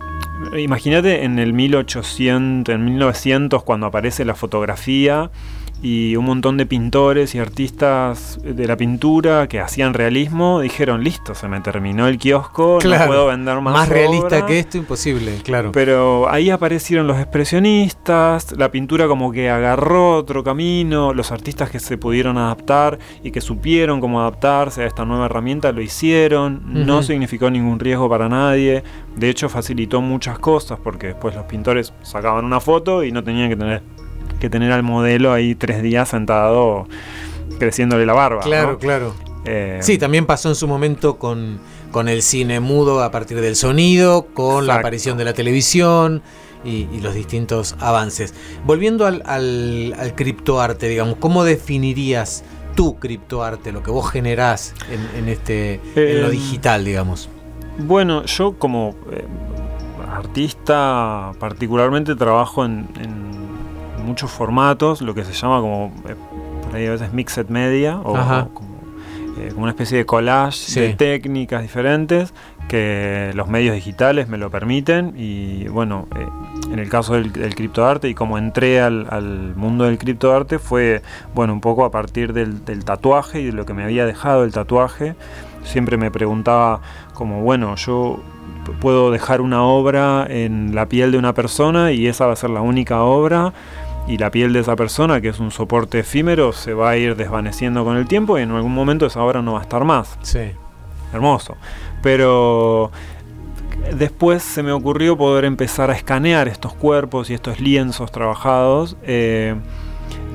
[0.58, 5.30] Imagínate en el 1800, en 1900, cuando aparece la fotografía
[5.84, 11.34] y un montón de pintores y artistas de la pintura que hacían realismo dijeron, listo,
[11.34, 13.04] se me terminó el kiosco, Claro.
[13.04, 13.74] no puedo vender más.
[13.74, 14.46] Más realista obra".
[14.46, 15.72] que esto, imposible, claro.
[15.72, 21.80] Pero ahí aparecieron los expresionistas, la pintura como que agarró otro camino, los artistas que
[21.80, 27.02] se pudieron adaptar y que supieron cómo adaptarse a esta nueva herramienta lo hicieron, no
[27.02, 28.82] significó ningún riesgo para nadie,
[29.16, 33.50] de hecho facilitó muchas cosas porque después los pintores sacaban una foto y no tenían
[33.50, 33.82] que tener
[34.40, 36.86] que tener al modelo ahí tres días sentado
[37.58, 38.40] creciéndole la barba.
[38.42, 38.78] Claro, ¿no?
[38.78, 39.14] claro.
[39.44, 41.58] Eh, Sí, también pasó en su momento con,
[41.90, 46.22] con el cine mudo a partir del sonido, con la aparición de la televisión
[46.64, 48.34] y, y los distintos avances.
[48.64, 52.42] Volviendo al, al, al criptoarte, digamos, ¿cómo definirías
[52.74, 57.28] tu criptoarte, lo que vos generás en, en este, en lo Eh, digital, digamos?
[57.78, 59.24] Bueno, yo como eh,
[60.10, 63.43] artista particularmente trabajo en, en
[64.04, 66.14] muchos formatos, lo que se llama como, eh,
[66.64, 68.42] por ahí a veces mixed media, o, Ajá.
[68.50, 68.68] o como,
[69.38, 70.80] eh, como una especie de collage Sí.
[70.80, 72.32] de técnicas diferentes
[72.68, 76.26] que los medios digitales me lo permiten y bueno, eh,
[76.72, 81.02] en el caso del, del criptoarte y como entré al, al mundo del criptoarte fue,
[81.34, 84.44] bueno, un poco a partir del, del tatuaje y de lo que me había dejado
[84.44, 85.14] el tatuaje.
[85.62, 86.80] Siempre me preguntaba
[87.12, 88.20] como, bueno, yo
[88.80, 92.48] puedo dejar una obra en la piel de una persona y esa va a ser
[92.50, 93.52] la única obra
[94.06, 97.16] y la piel de esa persona, que es un soporte efímero, se va a ir
[97.16, 100.18] desvaneciendo con el tiempo y en algún momento esa obra no va a estar más.
[100.22, 100.50] Sí.
[101.12, 101.56] Hermoso.
[102.02, 102.90] Pero
[103.96, 109.54] después se me ocurrió poder empezar a escanear estos cuerpos y estos lienzos trabajados eh,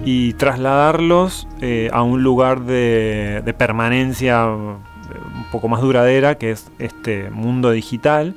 [0.06, 6.52] y trasladarlos eh, a un lugar de, de permanencia eh, un poco más duradera, que
[6.52, 8.36] es este mundo digital.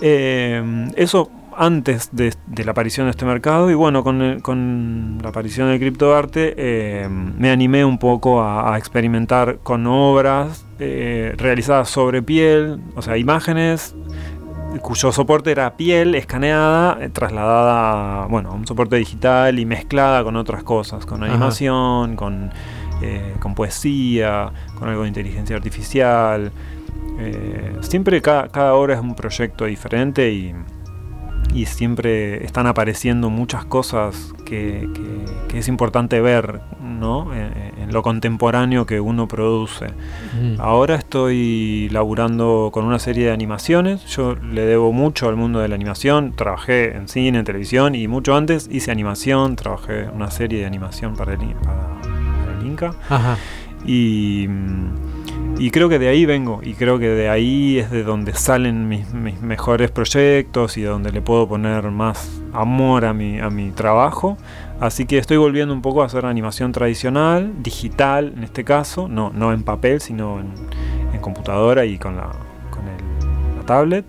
[0.00, 1.30] Eh, eso
[1.64, 5.68] antes de, de la aparición de este mercado y bueno, con, el- con la aparición
[5.68, 12.20] del criptoarte eh, me animé un poco a, a experimentar con obras eh, realizadas sobre
[12.22, 13.94] piel, o sea, imágenes
[14.80, 20.24] cuyo soporte era piel escaneada, eh, trasladada a, bueno, a un soporte digital y mezclada
[20.24, 21.32] con otras cosas, con Ajá.
[21.32, 22.50] animación, con,
[23.02, 26.50] eh, con poesía, con algo de inteligencia artificial.
[27.82, 30.54] Siempre cada, cada obra es un proyecto diferente y,
[31.54, 37.34] y siempre están apareciendo muchas cosas que, que- que es importante ver ¿no?
[37.34, 39.86] en, en lo contemporáneo que uno produce.
[40.40, 40.58] Mm.
[40.60, 44.04] Ahora estoy laburando con una serie de animaciones.
[44.06, 46.32] Yo le debo mucho al mundo de la animación.
[46.34, 49.56] Trabajé en cine, en televisión y mucho antes hice animación.
[49.56, 52.94] Trabajé una serie de animación para el, In- para- para el Inca.
[53.10, 53.36] Ajá.
[53.84, 54.46] Y,
[55.58, 56.60] y creo que de ahí vengo.
[56.62, 60.88] Y creo que de ahí es de donde salen mis, mis mejores proyectos y de
[60.88, 64.36] donde le puedo poner más amor a mi, a mi trabajo.
[64.80, 69.30] Así que estoy volviendo un poco a hacer animación tradicional, digital en este caso, no,
[69.32, 70.48] no en papel, sino en,
[71.14, 72.30] en computadora y con la,
[72.70, 74.04] con el- tablet.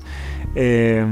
[0.55, 1.05] Eh,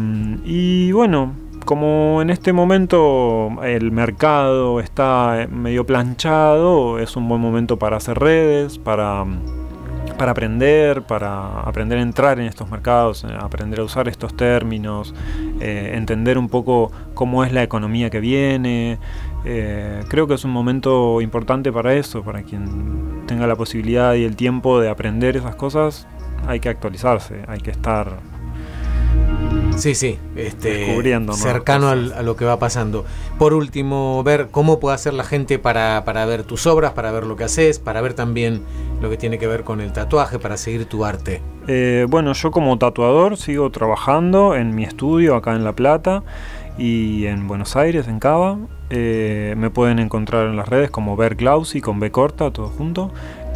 [0.43, 7.77] y bueno, como en este momento el mercado está medio planchado, es un buen momento
[7.77, 9.25] para hacer redes, para,
[10.21, 15.15] para aprender, para aprender a entrar en estos mercados, eh, aprender a usar estos términos,
[15.59, 18.99] eh, entender un poco cómo es la economía que viene.
[19.45, 24.23] Eh, creo que es un momento importante para eso, para quien tenga la posibilidad y
[24.23, 26.07] el tiempo de aprender esas cosas,
[26.45, 28.19] hay que actualizarse, hay que estar
[29.77, 30.85] Sí, sí, este,
[31.33, 33.03] cercano al- a lo que va pasando.
[33.39, 37.25] Por último, ver cómo puede hacer la gente para, para ver tus obras, para ver
[37.25, 38.61] lo que haces, para ver también
[39.01, 41.41] lo que tiene que ver con el tatuaje, para seguir tu arte.
[41.67, 46.21] Eh, bueno, yo como tatuador sigo trabajando en mi estudio acá en La Plata
[46.77, 48.59] y en Buenos Aires, en Cava.
[48.91, 53.11] Eh, me pueden encontrar en las redes como Ver Clausi con B corta, todo junto.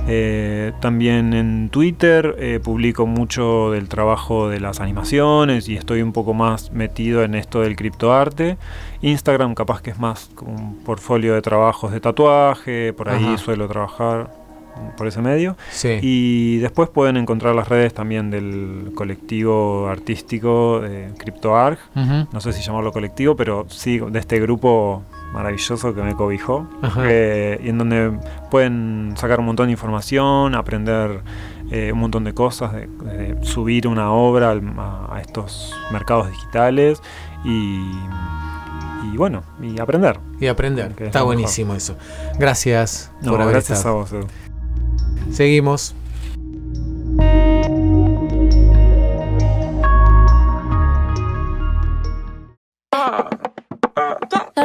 [0.08, 6.14] Eh, también en Twitter eh, publico mucho del trabajo de las animaciones y estoy un
[6.14, 8.58] poco más metido en esto del criptoarte.
[9.01, 13.38] Instagram capaz que es más como un portfolio de trabajos de tatuaje, por ahí Ajá.
[13.38, 14.30] suelo trabajar
[14.97, 15.56] por ese medio.
[15.72, 15.99] Sí.
[16.01, 21.80] Y después pueden encontrar las redes también del colectivo artístico de CryptoArg.
[22.32, 25.03] No sé si llamarlo colectivo, pero sí de este grupo
[25.36, 26.68] maravilloso que me cobijó.
[27.04, 28.18] Eh, y en donde
[28.50, 31.22] pueden sacar un montón de información, aprender
[31.70, 36.30] eh, un montón de cosas, de, de subir una obra al- a, a estos mercados
[36.32, 37.02] digitales
[37.44, 37.82] y,
[39.12, 40.20] y bueno, y aprender.
[40.40, 40.92] Y aprender.
[40.98, 41.26] Es Está mejor.
[41.36, 41.96] buenísimo eso.
[42.40, 43.96] Gracias No, por haber gracias estado.
[43.96, 44.28] a vos, Edu.
[45.32, 45.96] Seguimos.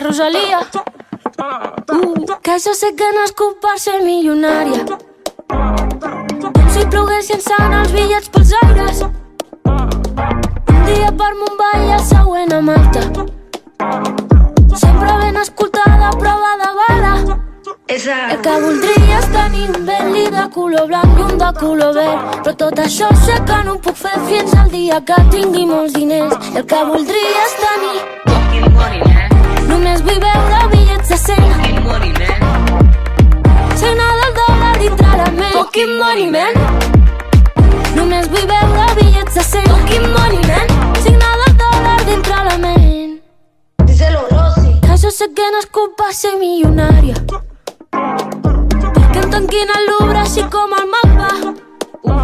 [0.00, 0.60] Rosalía.
[1.38, 4.84] Uh, que jo sé que nascut per ser milionària.
[5.50, 9.02] Com si ploguessin sant els bitllets pels aires.
[9.66, 13.04] Un dia per Mumbai i el següent a Malta.
[14.84, 17.14] Sempre ben escoltada, prova de bala.
[17.90, 22.40] El que voldria és tenir un Bentley de color blanc i un de color verd.
[22.40, 25.98] Però tot això sé que no ho puc fer fins al dia que tingui molts
[25.98, 26.52] diners.
[26.54, 29.09] El que voldria és tenir
[29.70, 31.40] Només vull veure bitllets de 100
[33.80, 36.54] Signar del dòlar dintre la ment Fucking money, man.
[37.96, 40.66] Només vull veure bitllets de 100 Fucking money, man.
[41.04, 43.16] Signar del dòlar dintre la ment
[43.86, 44.74] Díselo, Rosy.
[44.86, 47.16] Que jo sé que nascut per ser milionària
[47.90, 51.30] Perquè em tanquin al Louvre així com el mapa.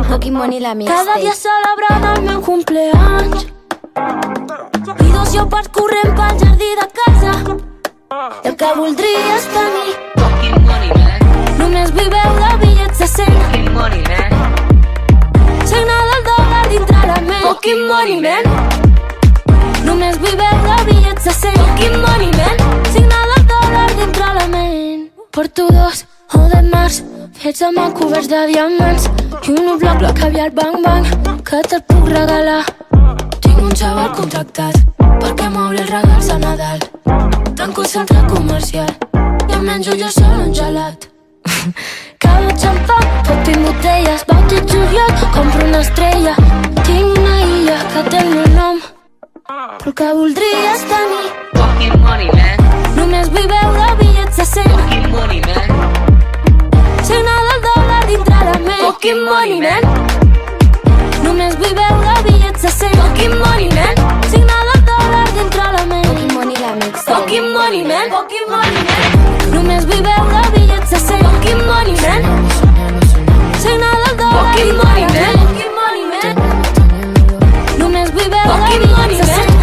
[0.07, 1.37] Fucking Money la Cada dia mixtape.
[1.43, 3.47] celebrant el meu cumpleaños
[3.97, 7.33] i dos llopards corrent pel jardí de casa.
[8.45, 9.93] El que voldria és tenir
[11.61, 13.31] Només vull veure bitllets de 100
[15.71, 17.43] Signar del dòlar dintre la ment.
[17.47, 18.45] Fucking money, man.
[19.89, 22.57] Només vull veure bitllets de 100 Fucking money, man.
[22.93, 25.07] Signar del dòlar dintre la ment.
[25.33, 27.01] Porto dos o de març.
[27.41, 29.09] Fets amb el coberts de diamants.
[29.47, 31.05] I un bloc bloc caviar bang bang
[31.47, 32.65] Que te'l puc regalar
[33.41, 34.79] Tinc un xaval contractat
[35.23, 36.85] perquè m'obri els regals a Nadal.
[37.57, 38.91] Tanco el centre comercial
[39.49, 41.09] i em menjo jo sol un gelat.
[42.25, 46.37] Cada xampà, pot tinc botelles, bautit juliol, compro una estrella.
[46.83, 48.85] Tinc una illa que té el meu nom,
[49.49, 51.27] però que voldria és tenir.
[52.97, 54.71] Només vull veure bitllets de 100
[57.07, 60.36] Signar del dòlar dintre la ment Fucking money, man
[61.27, 63.95] Només vull veure bitllets de 100 Fucking money, man.
[64.31, 67.11] Signar del dòlar dintre la ment Fucking Money la mixtape.
[67.11, 68.07] Fucking money, man.
[68.15, 69.11] Fucking money, man.
[69.55, 72.21] Només vull veure bitllets de 100 Fucking money, man.
[73.65, 75.35] Signar del dòlar Fucking money, man.
[75.43, 76.35] Fucking money, man.
[77.83, 79.57] Només vull veure bitllets de 100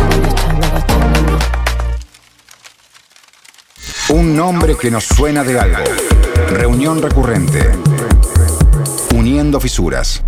[4.19, 5.83] Un nombre que nos suena de algo.
[6.49, 7.71] Reunión recurrente.
[9.15, 10.21] Uniendo fisuras.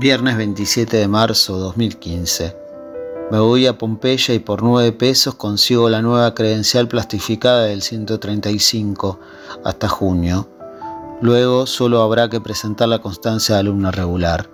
[0.00, 2.56] Viernes 27 de marzo 2015.
[3.30, 9.20] Me voy a Pompeya y por 9 pesos consigo la nueva credencial plastificada del 135
[9.62, 10.48] hasta junio.
[11.20, 14.48] Luego solo habrá que presentar la constancia de alumna regular.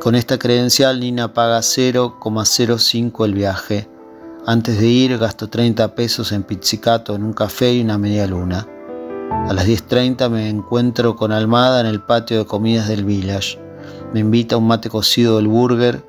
[0.00, 3.90] Con esta credencial Nina paga 0,05 el viaje.
[4.46, 8.66] Antes de ir gasto 30 pesos en pizzicato en un café y una media luna.
[9.48, 13.67] A las 10.30 me encuentro con Almada en el patio de comidas del Village.
[14.12, 16.02] Me invita a un mate cocido del burger,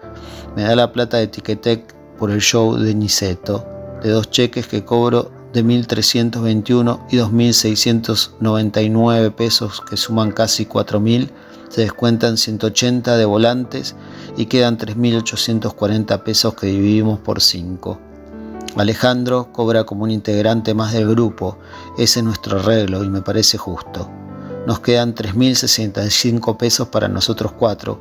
[0.55, 3.65] me da la plata de Ticketek por el show de Niceto,
[4.01, 11.29] de dos cheques que cobro de 1.321 y 2.699 pesos que suman casi 4.000,
[11.69, 13.95] se descuentan 180 de volantes
[14.37, 17.99] y quedan 3.840 pesos que dividimos por 5.
[18.75, 21.57] Alejandro cobra como un integrante más del grupo,
[21.97, 24.09] ese es nuestro arreglo y me parece justo.
[24.67, 27.99] Nos quedan 3.065 pesos para nosotros cuatro,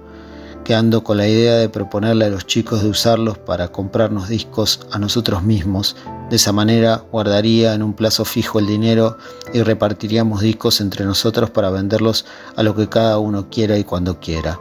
[0.64, 4.98] quedando con la idea de proponerle a los chicos de usarlos para comprarnos discos a
[4.98, 5.96] nosotros mismos.
[6.28, 9.16] De esa manera guardaría en un plazo fijo el dinero
[9.54, 14.20] y repartiríamos discos entre nosotros para venderlos a lo que cada uno quiera y cuando
[14.20, 14.60] quiera.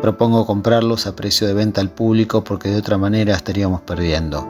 [0.00, 4.46] Propongo comprarlos a precio de venta al público porque de otra manera estaríamos perdiendo.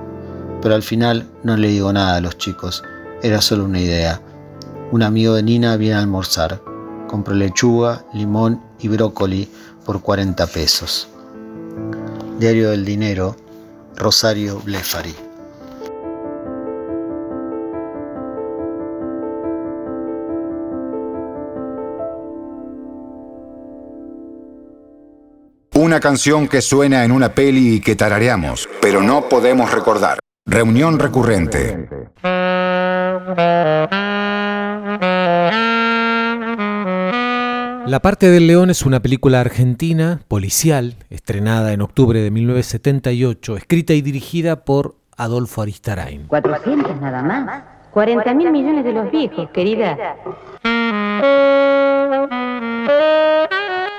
[0.62, 2.82] Pero al final no le digo nada a los chicos,
[3.22, 4.20] era solo una idea.
[4.92, 6.62] Un amigo de Nina viene a almorzar.
[7.08, 9.48] Compro lechuga, limón y brócoli
[9.84, 11.08] por 40 pesos.
[12.38, 13.34] Diario del Dinero,
[13.96, 15.14] Rosario Blefari.
[25.74, 30.18] Una canción que suena en una peli y que tarareamos, pero no podemos recordar.
[30.46, 31.88] Reunión recurrente.
[37.86, 43.92] La parte del león es una película argentina, policial, estrenada en octubre de 1978, escrita
[43.92, 46.26] y dirigida por Adolfo Aristarain.
[46.26, 47.62] 400 nada más.
[47.92, 49.96] 40 mil millones de los viejos, querida.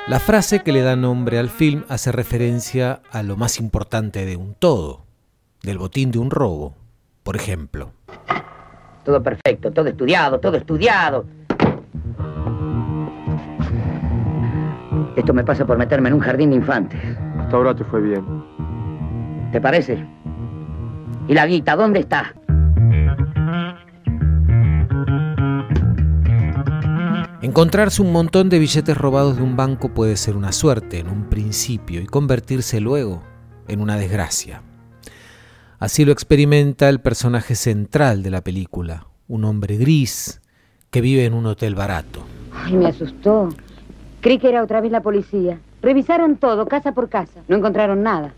[0.08, 4.36] La frase que le da nombre al film hace referencia a lo más importante de
[4.36, 5.06] un todo,
[5.64, 6.76] del botín de un robo,
[7.24, 7.92] por ejemplo.
[9.06, 11.26] Todo perfecto, todo estudiado, todo estudiado.
[15.18, 17.02] Esto me pasa por meterme en un jardín de infantes.
[17.40, 18.24] Hasta ahora te fue bien.
[19.52, 20.06] ¿Te parece?
[21.28, 22.36] ¿Y la guita dónde está?
[27.42, 31.30] Encontrarse un montón de billetes robados de un banco puede ser una suerte en un
[31.30, 33.24] principio y convertirse luego
[33.68, 34.62] en una desgracia.
[35.80, 40.42] Así lo experimenta el personaje central de la película, un hombre gris
[40.92, 42.24] que vive en un hotel barato.
[42.54, 43.50] Ay, me asustó.
[44.28, 45.58] Creí que era otra vez la policía.
[45.82, 47.40] Revisaron todo, casa por casa.
[47.48, 48.34] No encontraron nada.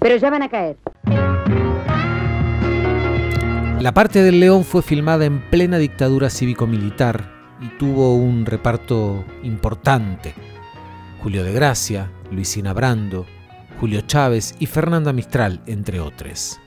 [0.00, 0.76] Pero ya van a caer.
[3.80, 7.32] La parte del león fue filmada en plena dictadura cívico-militar
[7.62, 10.34] y tuvo un reparto importante.
[11.22, 13.24] Julio de Gracia, Luisina Brando,
[13.80, 16.60] Julio Chávez y Fernanda Mistral, entre otros.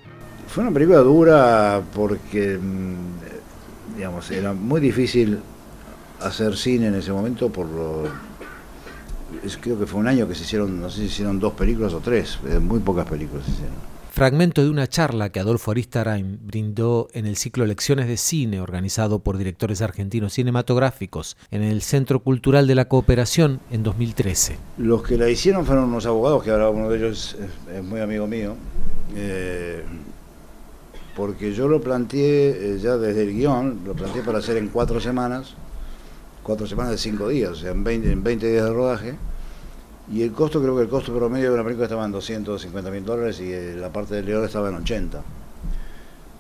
[0.48, 5.38] Fue una película dura porque, mm, digamos, era muy difícil
[6.20, 8.31] hacer cine en ese momento por lo...
[9.44, 11.94] es- creo que fue un año que se hicieron, no sé si hicieron dos películas
[11.94, 13.92] o tres, eh, muy pocas películas se hicieron.
[14.14, 19.20] Fragmento de una charla que Adolfo Aristarain brindó en el ciclo Lecciones de Cine organizado
[19.20, 24.58] por directores argentinos cinematográficos en el Centro Cultural de la Cooperación en 2013.
[24.78, 28.02] Los que la hicieron fueron unos abogados, que ahora uno de ellos es, es muy
[28.02, 28.56] amigo mío,
[29.16, 29.86] eh,
[31.16, 35.00] porque yo lo planteé eh, ya desde el guion, lo planteé para hacer en cuatro
[35.00, 35.54] semanas,
[36.44, 39.16] cuatro semanas de cinco días, o sea, en 20, en 20 días de rodaje,
[40.12, 43.06] y el costo, creo que el costo promedio de una película estaba en 250 mil
[43.06, 45.22] dólares y eh, la parte del león estaba en 80.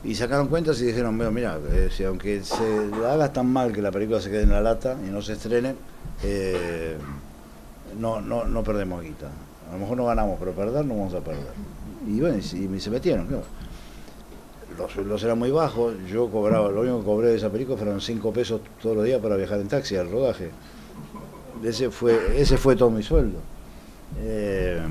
[0.03, 3.71] Y sacaron cuentas y dijeron, bueno, mira, eh, si aunque se la hagas tan mal
[3.71, 5.75] que la película se quede en la lata y no se estrene,
[6.23, 6.97] eh,
[7.97, 9.27] no, no, no perdemos guita.
[9.69, 11.53] A lo mejor no ganamos, pero perder no vamos a perder.
[12.07, 13.43] Y bueno, y, y se metieron, claro.
[14.77, 18.01] Los sueldos eran muy bajos, yo cobraba, lo único que cobré de esa película fueron
[18.01, 20.51] 5 pesos todos los días para viajar en taxi al rodaje.
[21.63, 23.39] Ese fue, ese fue todo mi sueldo.
[24.19, 24.81] Eh,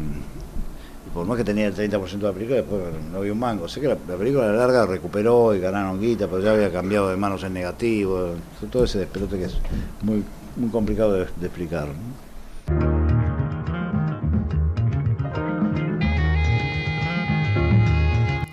[1.12, 3.68] por más que tenía el 30% de la película, después no había un mango.
[3.68, 6.70] Sé que la, la película a la larga recuperó y ganaron guita, pero ya había
[6.70, 8.35] cambiado de manos en negativo.
[8.70, 9.57] Todo ese despelote que es
[10.03, 10.22] muy,
[10.57, 11.89] muy complicado de, explicar.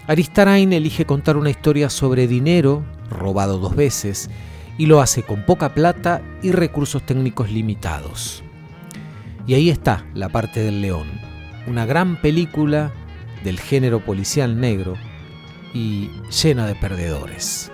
[0.08, 4.30] Aristarain elige contar una historia sobre dinero robado dos veces
[4.78, 8.42] y lo hace con poca plata y recursos técnicos limitados.
[9.46, 11.08] Y ahí está la parte del león,
[11.68, 12.94] una gran película
[13.44, 14.94] del género policial negro
[15.74, 17.70] y llena de perdedores.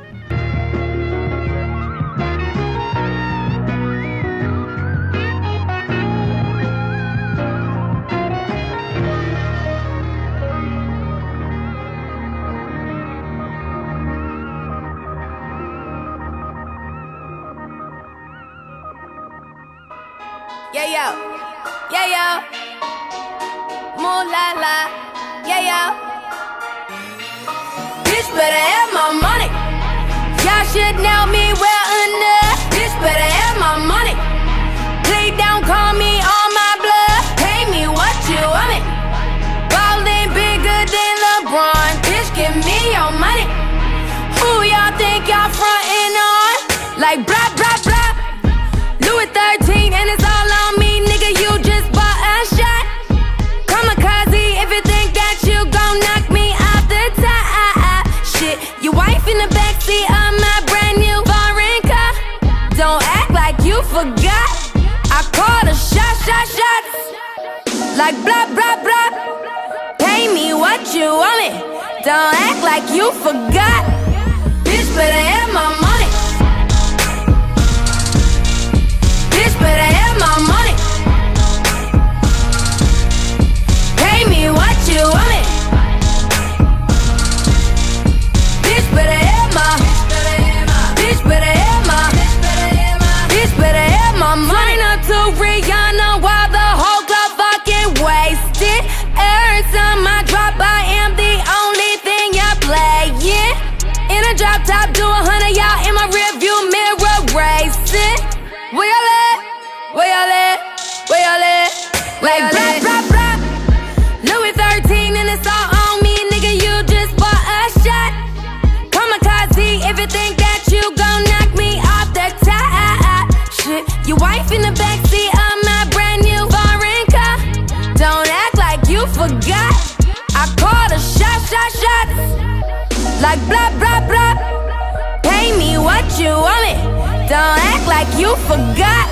[138.24, 139.03] You forgot.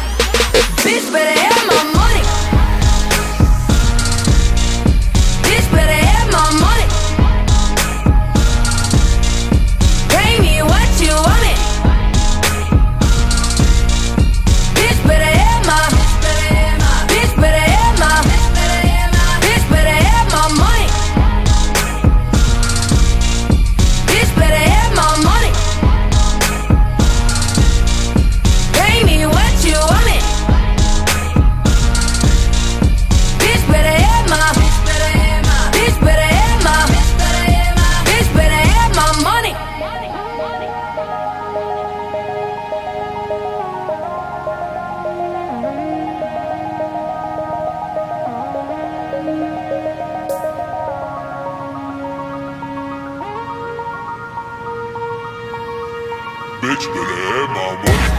[56.82, 58.11] Bitch better have my money.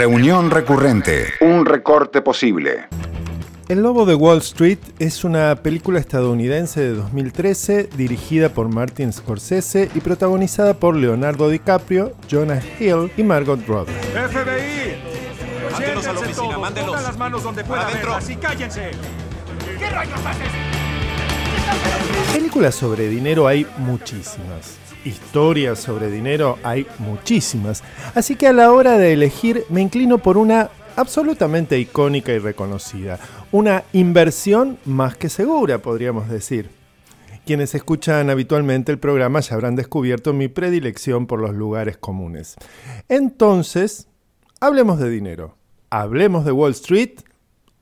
[0.00, 1.26] Reunión recurrente.
[1.42, 2.86] Un recorte posible.
[3.68, 9.90] El Lobo de Wall Street es una película estadounidense de 2013 dirigida por Martin Scorsese
[9.94, 13.92] y protagonizada por Leonardo DiCaprio, Jonah Hill y Margot Robbie.
[13.92, 14.96] FBI.
[15.70, 16.88] Mándelos a la oficina, todos, mándelos.
[16.88, 18.12] Pongan las manos donde puedan Adentro.
[18.12, 18.90] verlas y cállense.
[19.78, 20.48] ¿Qué rayos haces?
[22.32, 24.78] Películas sobre dinero hay muchísimas.
[25.04, 27.82] Historias sobre dinero hay muchísimas.
[28.14, 33.18] Así que a la hora de elegir me inclino por una absolutamente icónica y reconocida.
[33.52, 36.70] Una inversión más que segura, podríamos decir.
[37.46, 42.56] Quienes escuchan habitualmente el programa ya habrán descubierto mi predilección por los lugares comunes.
[43.08, 44.08] Entonces,
[44.60, 45.56] hablemos de dinero.
[45.88, 47.20] Hablemos de Wall Street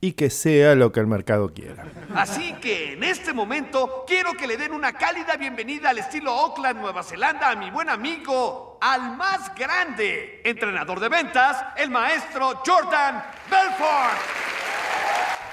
[0.01, 1.85] y que sea lo que el mercado quiera.
[2.15, 6.79] Así que en este momento quiero que le den una cálida bienvenida al estilo Auckland,
[6.79, 13.23] Nueva Zelanda, a mi buen amigo, al más grande entrenador de ventas, el maestro Jordan
[13.49, 14.59] Belfort.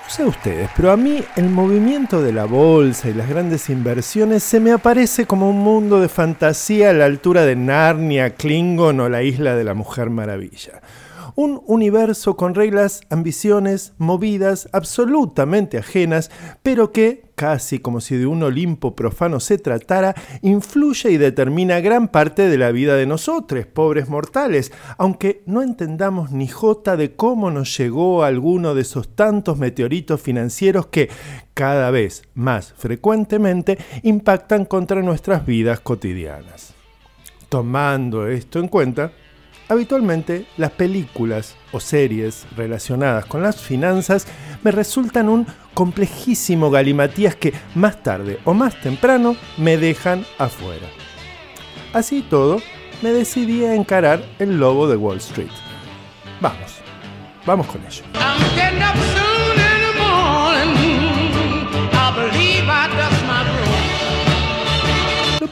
[0.05, 4.45] No sé ustedes, pero a mí el movimiento de la bolsa y las grandes inversiones
[4.45, 9.09] se me aparece como un mundo de fantasía a la altura de Narnia, Klingon o
[9.09, 10.81] la isla de la Mujer Maravilla.
[11.37, 16.31] Un universo con reglas, ambiciones, movidas absolutamente ajenas,
[16.63, 22.09] pero que, casi como si de un Olimpo profano se tratara, influye y determina gran
[22.09, 27.51] parte de la vida de nosotros, pobres mortales, aunque no entendamos ni jota de cómo
[27.51, 31.11] nos llegó alguno de esos tantos meteoritos financieros que,
[31.53, 36.73] cada vez más frecuentemente, impactan contra nuestras vidas cotidianas.
[37.51, 39.13] Tomando esto en cuenta,
[39.69, 44.27] Habitualmente las películas o series relacionadas con las finanzas
[44.63, 50.87] me resultan un complejísimo galimatías que más tarde o más temprano me dejan afuera.
[51.93, 52.63] Así todo,
[53.03, 55.51] me decidí a encarar el lobo de Wall Street.
[56.41, 56.77] Vamos,
[57.45, 58.03] vamos con ello.
[58.13, 59.27] Broom.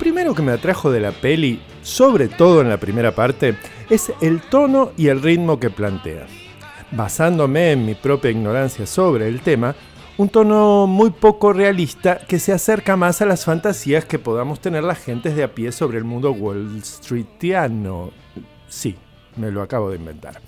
[0.05, 3.57] primero que me atrajo de la peli, sobre todo en la primera parte,
[3.91, 6.27] es el tono y el ritmo que plantea.
[6.91, 9.75] Basándome en mi propia ignorancia sobre el tema,
[10.17, 14.85] un tono muy poco realista que se acerca más a las fantasías que podamos tener
[14.85, 18.13] las gentes de a pie sobre el mundo Wall Streetiano.
[18.69, 18.97] Sí,
[19.37, 20.41] me lo acabo de inventar.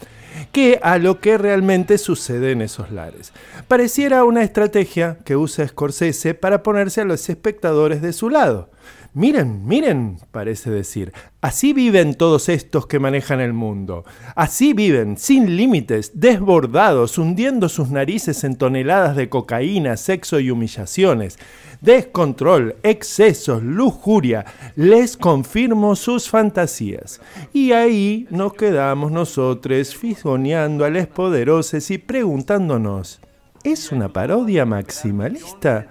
[0.53, 3.32] Que a lo que realmente sucede en esos lares.
[3.66, 8.70] Pareciera una estrategia que usa Scorsese para ponerse a los espectadores de su lado.
[9.16, 11.10] Miren, miren, parece decir,
[11.40, 14.04] así viven todos estos que manejan el mundo.
[14.34, 21.38] Así viven, sin límites, desbordados, hundiendo sus narices en toneladas de cocaína, sexo y humillaciones.
[21.80, 24.44] Descontrol, excesos, lujuria,
[24.74, 27.22] les confirmo sus fantasías.
[27.54, 33.22] Y ahí nos quedamos nosotros fisgoneando a los poderosos y preguntándonos,
[33.64, 35.86] ¿es una parodia maximalista?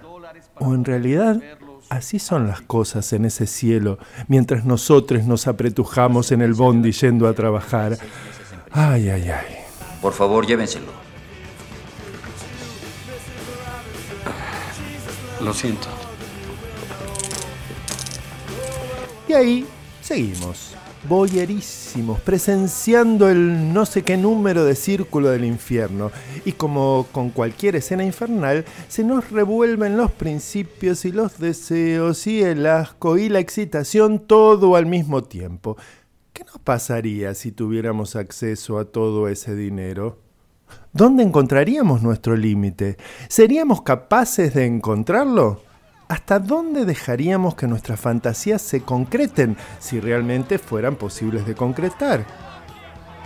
[0.60, 1.42] ¿O en realidad
[1.88, 7.28] Así son las cosas en ese cielo, mientras nosotros nos apretujamos en el bondi yendo
[7.28, 7.96] a trabajar.
[8.72, 9.56] Ay, ay, ay.
[10.02, 10.92] Por favor, llévenselo.
[15.40, 15.86] Lo siento.
[19.28, 19.66] Y ahí
[20.02, 20.75] seguimos,
[21.08, 26.10] boyerísimos, presenciando el no sé qué número de círculo del infierno.
[26.44, 32.42] Y como con cualquier escena infernal, se nos revuelven los principios y los deseos y
[32.42, 35.76] el asco y la excitación todo al mismo tiempo.
[36.32, 40.18] ¿Qué nos pasaría si tuviéramos acceso a todo ese dinero?
[40.92, 42.96] ¿Dónde encontraríamos nuestro límite?
[43.28, 45.65] ¿Seríamos capaces de encontrarlo?
[46.08, 52.24] ¿Hasta dónde dejaríamos que nuestras fantasías se concreten si realmente fueran posibles de concretar?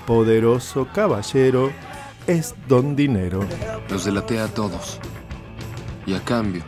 [0.07, 1.71] Poderoso caballero
[2.27, 3.41] es don dinero.
[3.91, 4.99] Los delaté a todos.
[6.07, 6.63] Y a cambio,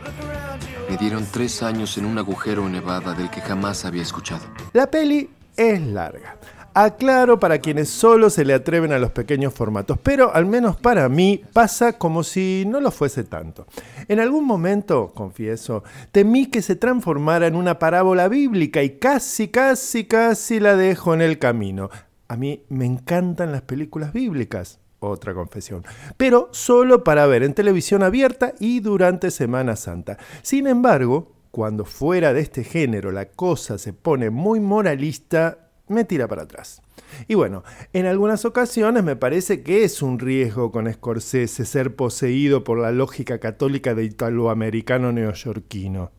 [0.87, 4.43] me dieron tres años en un agujero en Nevada del que jamás había escuchado.
[4.73, 6.37] La peli es larga.
[6.75, 11.07] Aclaro para quienes solo se le atreven a los pequeños formatos, pero al menos para
[11.07, 13.67] mí pasa como si no lo fuese tanto.
[14.07, 20.05] En algún momento, confieso, temí que se transformara en una parábola bíblica y casi, casi,
[20.05, 21.91] casi la dejo en el camino.
[22.27, 25.85] A mí me encantan las películas bíblicas, otra confesión,
[26.17, 30.17] pero solo para ver en televisión abierta y durante Semana Santa.
[30.41, 35.62] Sin embargo, cuando fuera de este género la cosa se pone muy moralista,
[35.93, 36.81] me tira para atrás.
[37.27, 37.63] Y bueno,
[37.93, 42.91] en algunas ocasiones me parece que es un riesgo con Scorsese ser poseído por la
[42.91, 46.11] lógica católica de italoamericano neoyorquino.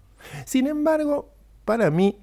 [0.47, 2.19] Sin embargo, para mí,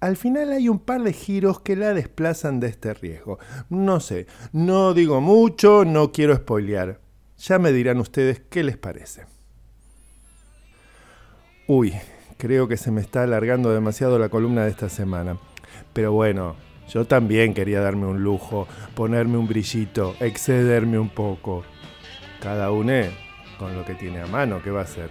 [0.00, 3.38] al final hay un par de giros que la desplazan de este riesgo.
[3.70, 7.00] No sé, no digo mucho, no quiero spoilear.
[7.38, 9.24] Ya me dirán ustedes qué les parece.
[11.66, 11.94] Uy,
[12.38, 15.38] creo que se me está alargando demasiado la columna de esta semana.
[15.92, 16.56] Pero bueno,
[16.88, 21.64] yo también quería darme un lujo, ponerme un brillito, excederme un poco.
[22.40, 22.92] Cada uno
[23.58, 25.10] con lo que tiene a mano, ¿qué va a ser?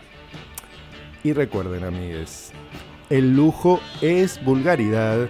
[1.23, 2.51] Y recuerden, amigues,
[3.09, 5.28] el lujo es vulgaridad,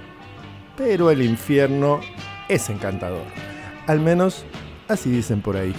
[0.78, 2.02] pero el infierno
[2.50, 3.26] es encantador.
[3.88, 4.46] Al menos
[4.88, 5.74] así dicen por ahí.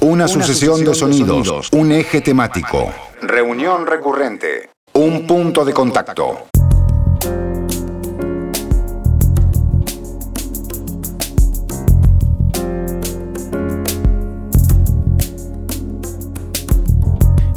[0.00, 2.92] Una sucesión de sonidos, un eje temático.
[3.22, 4.73] Reunión recurrente.
[4.96, 6.46] Un punto de contacto.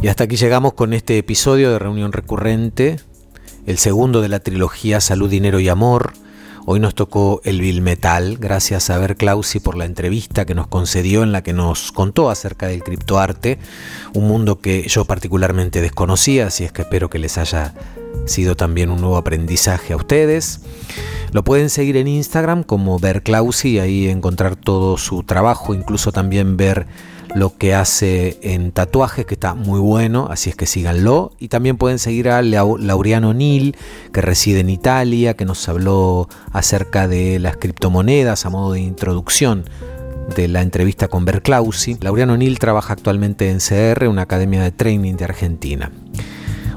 [0.02, 3.00] Y hasta aquí llegamos con este episodio de Reunión Recurrente,
[3.68, 6.14] el segundo de la trilogía Salud, Dinero y Amor.
[6.70, 10.68] Hoy nos tocó el Bill Metal, gracias a Ver Clausi por la entrevista que nos
[10.68, 13.58] concedió en la que nos contó acerca del criptoarte,
[14.14, 17.74] un mundo que yo particularmente desconocía, así es que espero que les haya
[18.26, 20.60] sido también un nuevo aprendizaje a ustedes.
[21.32, 26.58] Lo pueden seguir en Instagram como Ver Clausi, ahí encontrar todo su trabajo, incluso también
[26.58, 26.86] ver
[27.36, 31.32] lo que hace en tatuajes, que está muy bueno, así es que síganlo.
[31.40, 33.76] Y también pueden seguir a Laureano Nil,
[34.12, 39.66] que reside en Italia, que nos habló acerca de las criptomonedas a modo de introducción
[40.36, 41.98] de la entrevista con Berclausi.
[42.02, 45.92] Laureano Nil trabaja actualmente en CR, una academia de training de Argentina.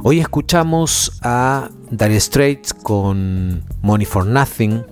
[0.02, 4.82] Hoy escuchamos a Dire Straits con Money for Nothing,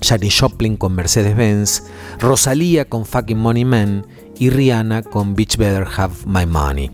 [0.00, 1.84] Janis Joplin con Mercedes-Benz,
[2.18, 4.06] Rosalía con Fucking Money Man
[4.42, 6.90] y Rihanna con Bitch Better Have My Money.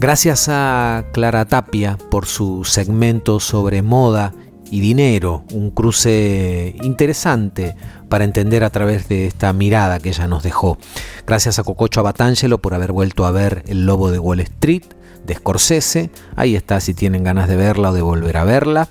[0.00, 4.32] Gracias a Clara Tapia por su segmento sobre moda
[4.70, 7.76] y dinero, un cruce interesante
[8.08, 10.78] para entender a través de esta mirada que ella nos dejó.
[11.26, 14.84] Gracias a Cococho Abatangelo por haber vuelto a ver El Lobo de Wall Street
[15.26, 16.10] de Scorsese.
[16.36, 18.88] Ahí está si tienen ganas de verla o de volver a verla.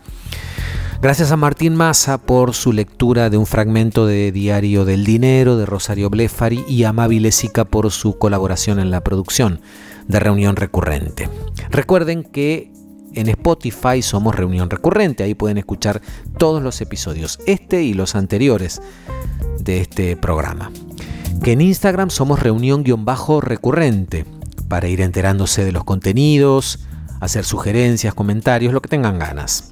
[1.02, 5.66] Gracias a Martín Massa por su lectura de un fragmento de Diario del Dinero de
[5.66, 9.62] Rosario Blefari y a Mavi Lesica por su colaboración en la producción
[10.08, 11.28] de Reunión Recurrente.
[11.72, 12.72] Recuerden que
[13.16, 16.04] en Spotify somos Reunión Recurrente, ahí pueden escuchar
[16.38, 18.80] todos los episodios, este y los anteriores
[19.60, 20.72] de este programa.
[21.44, 24.26] Que en Instagram somos Reunión-Recurrente,
[24.68, 26.78] para ir enterándose de los contenidos,
[27.20, 29.72] hacer sugerencias, comentarios, lo que tengan ganas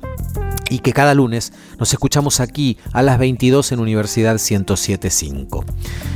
[0.69, 5.65] y que cada lunes nos escuchamos aquí a las 22 en Universidad 1075.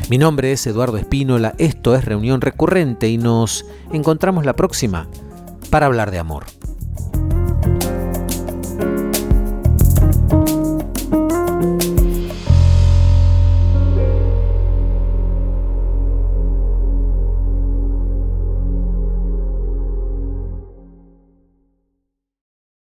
[0.10, 5.08] Mi nombre es Eduardo Espínola, esto es Reunión Recurrente y nos encontramos la próxima
[5.70, 6.46] para hablar de amor.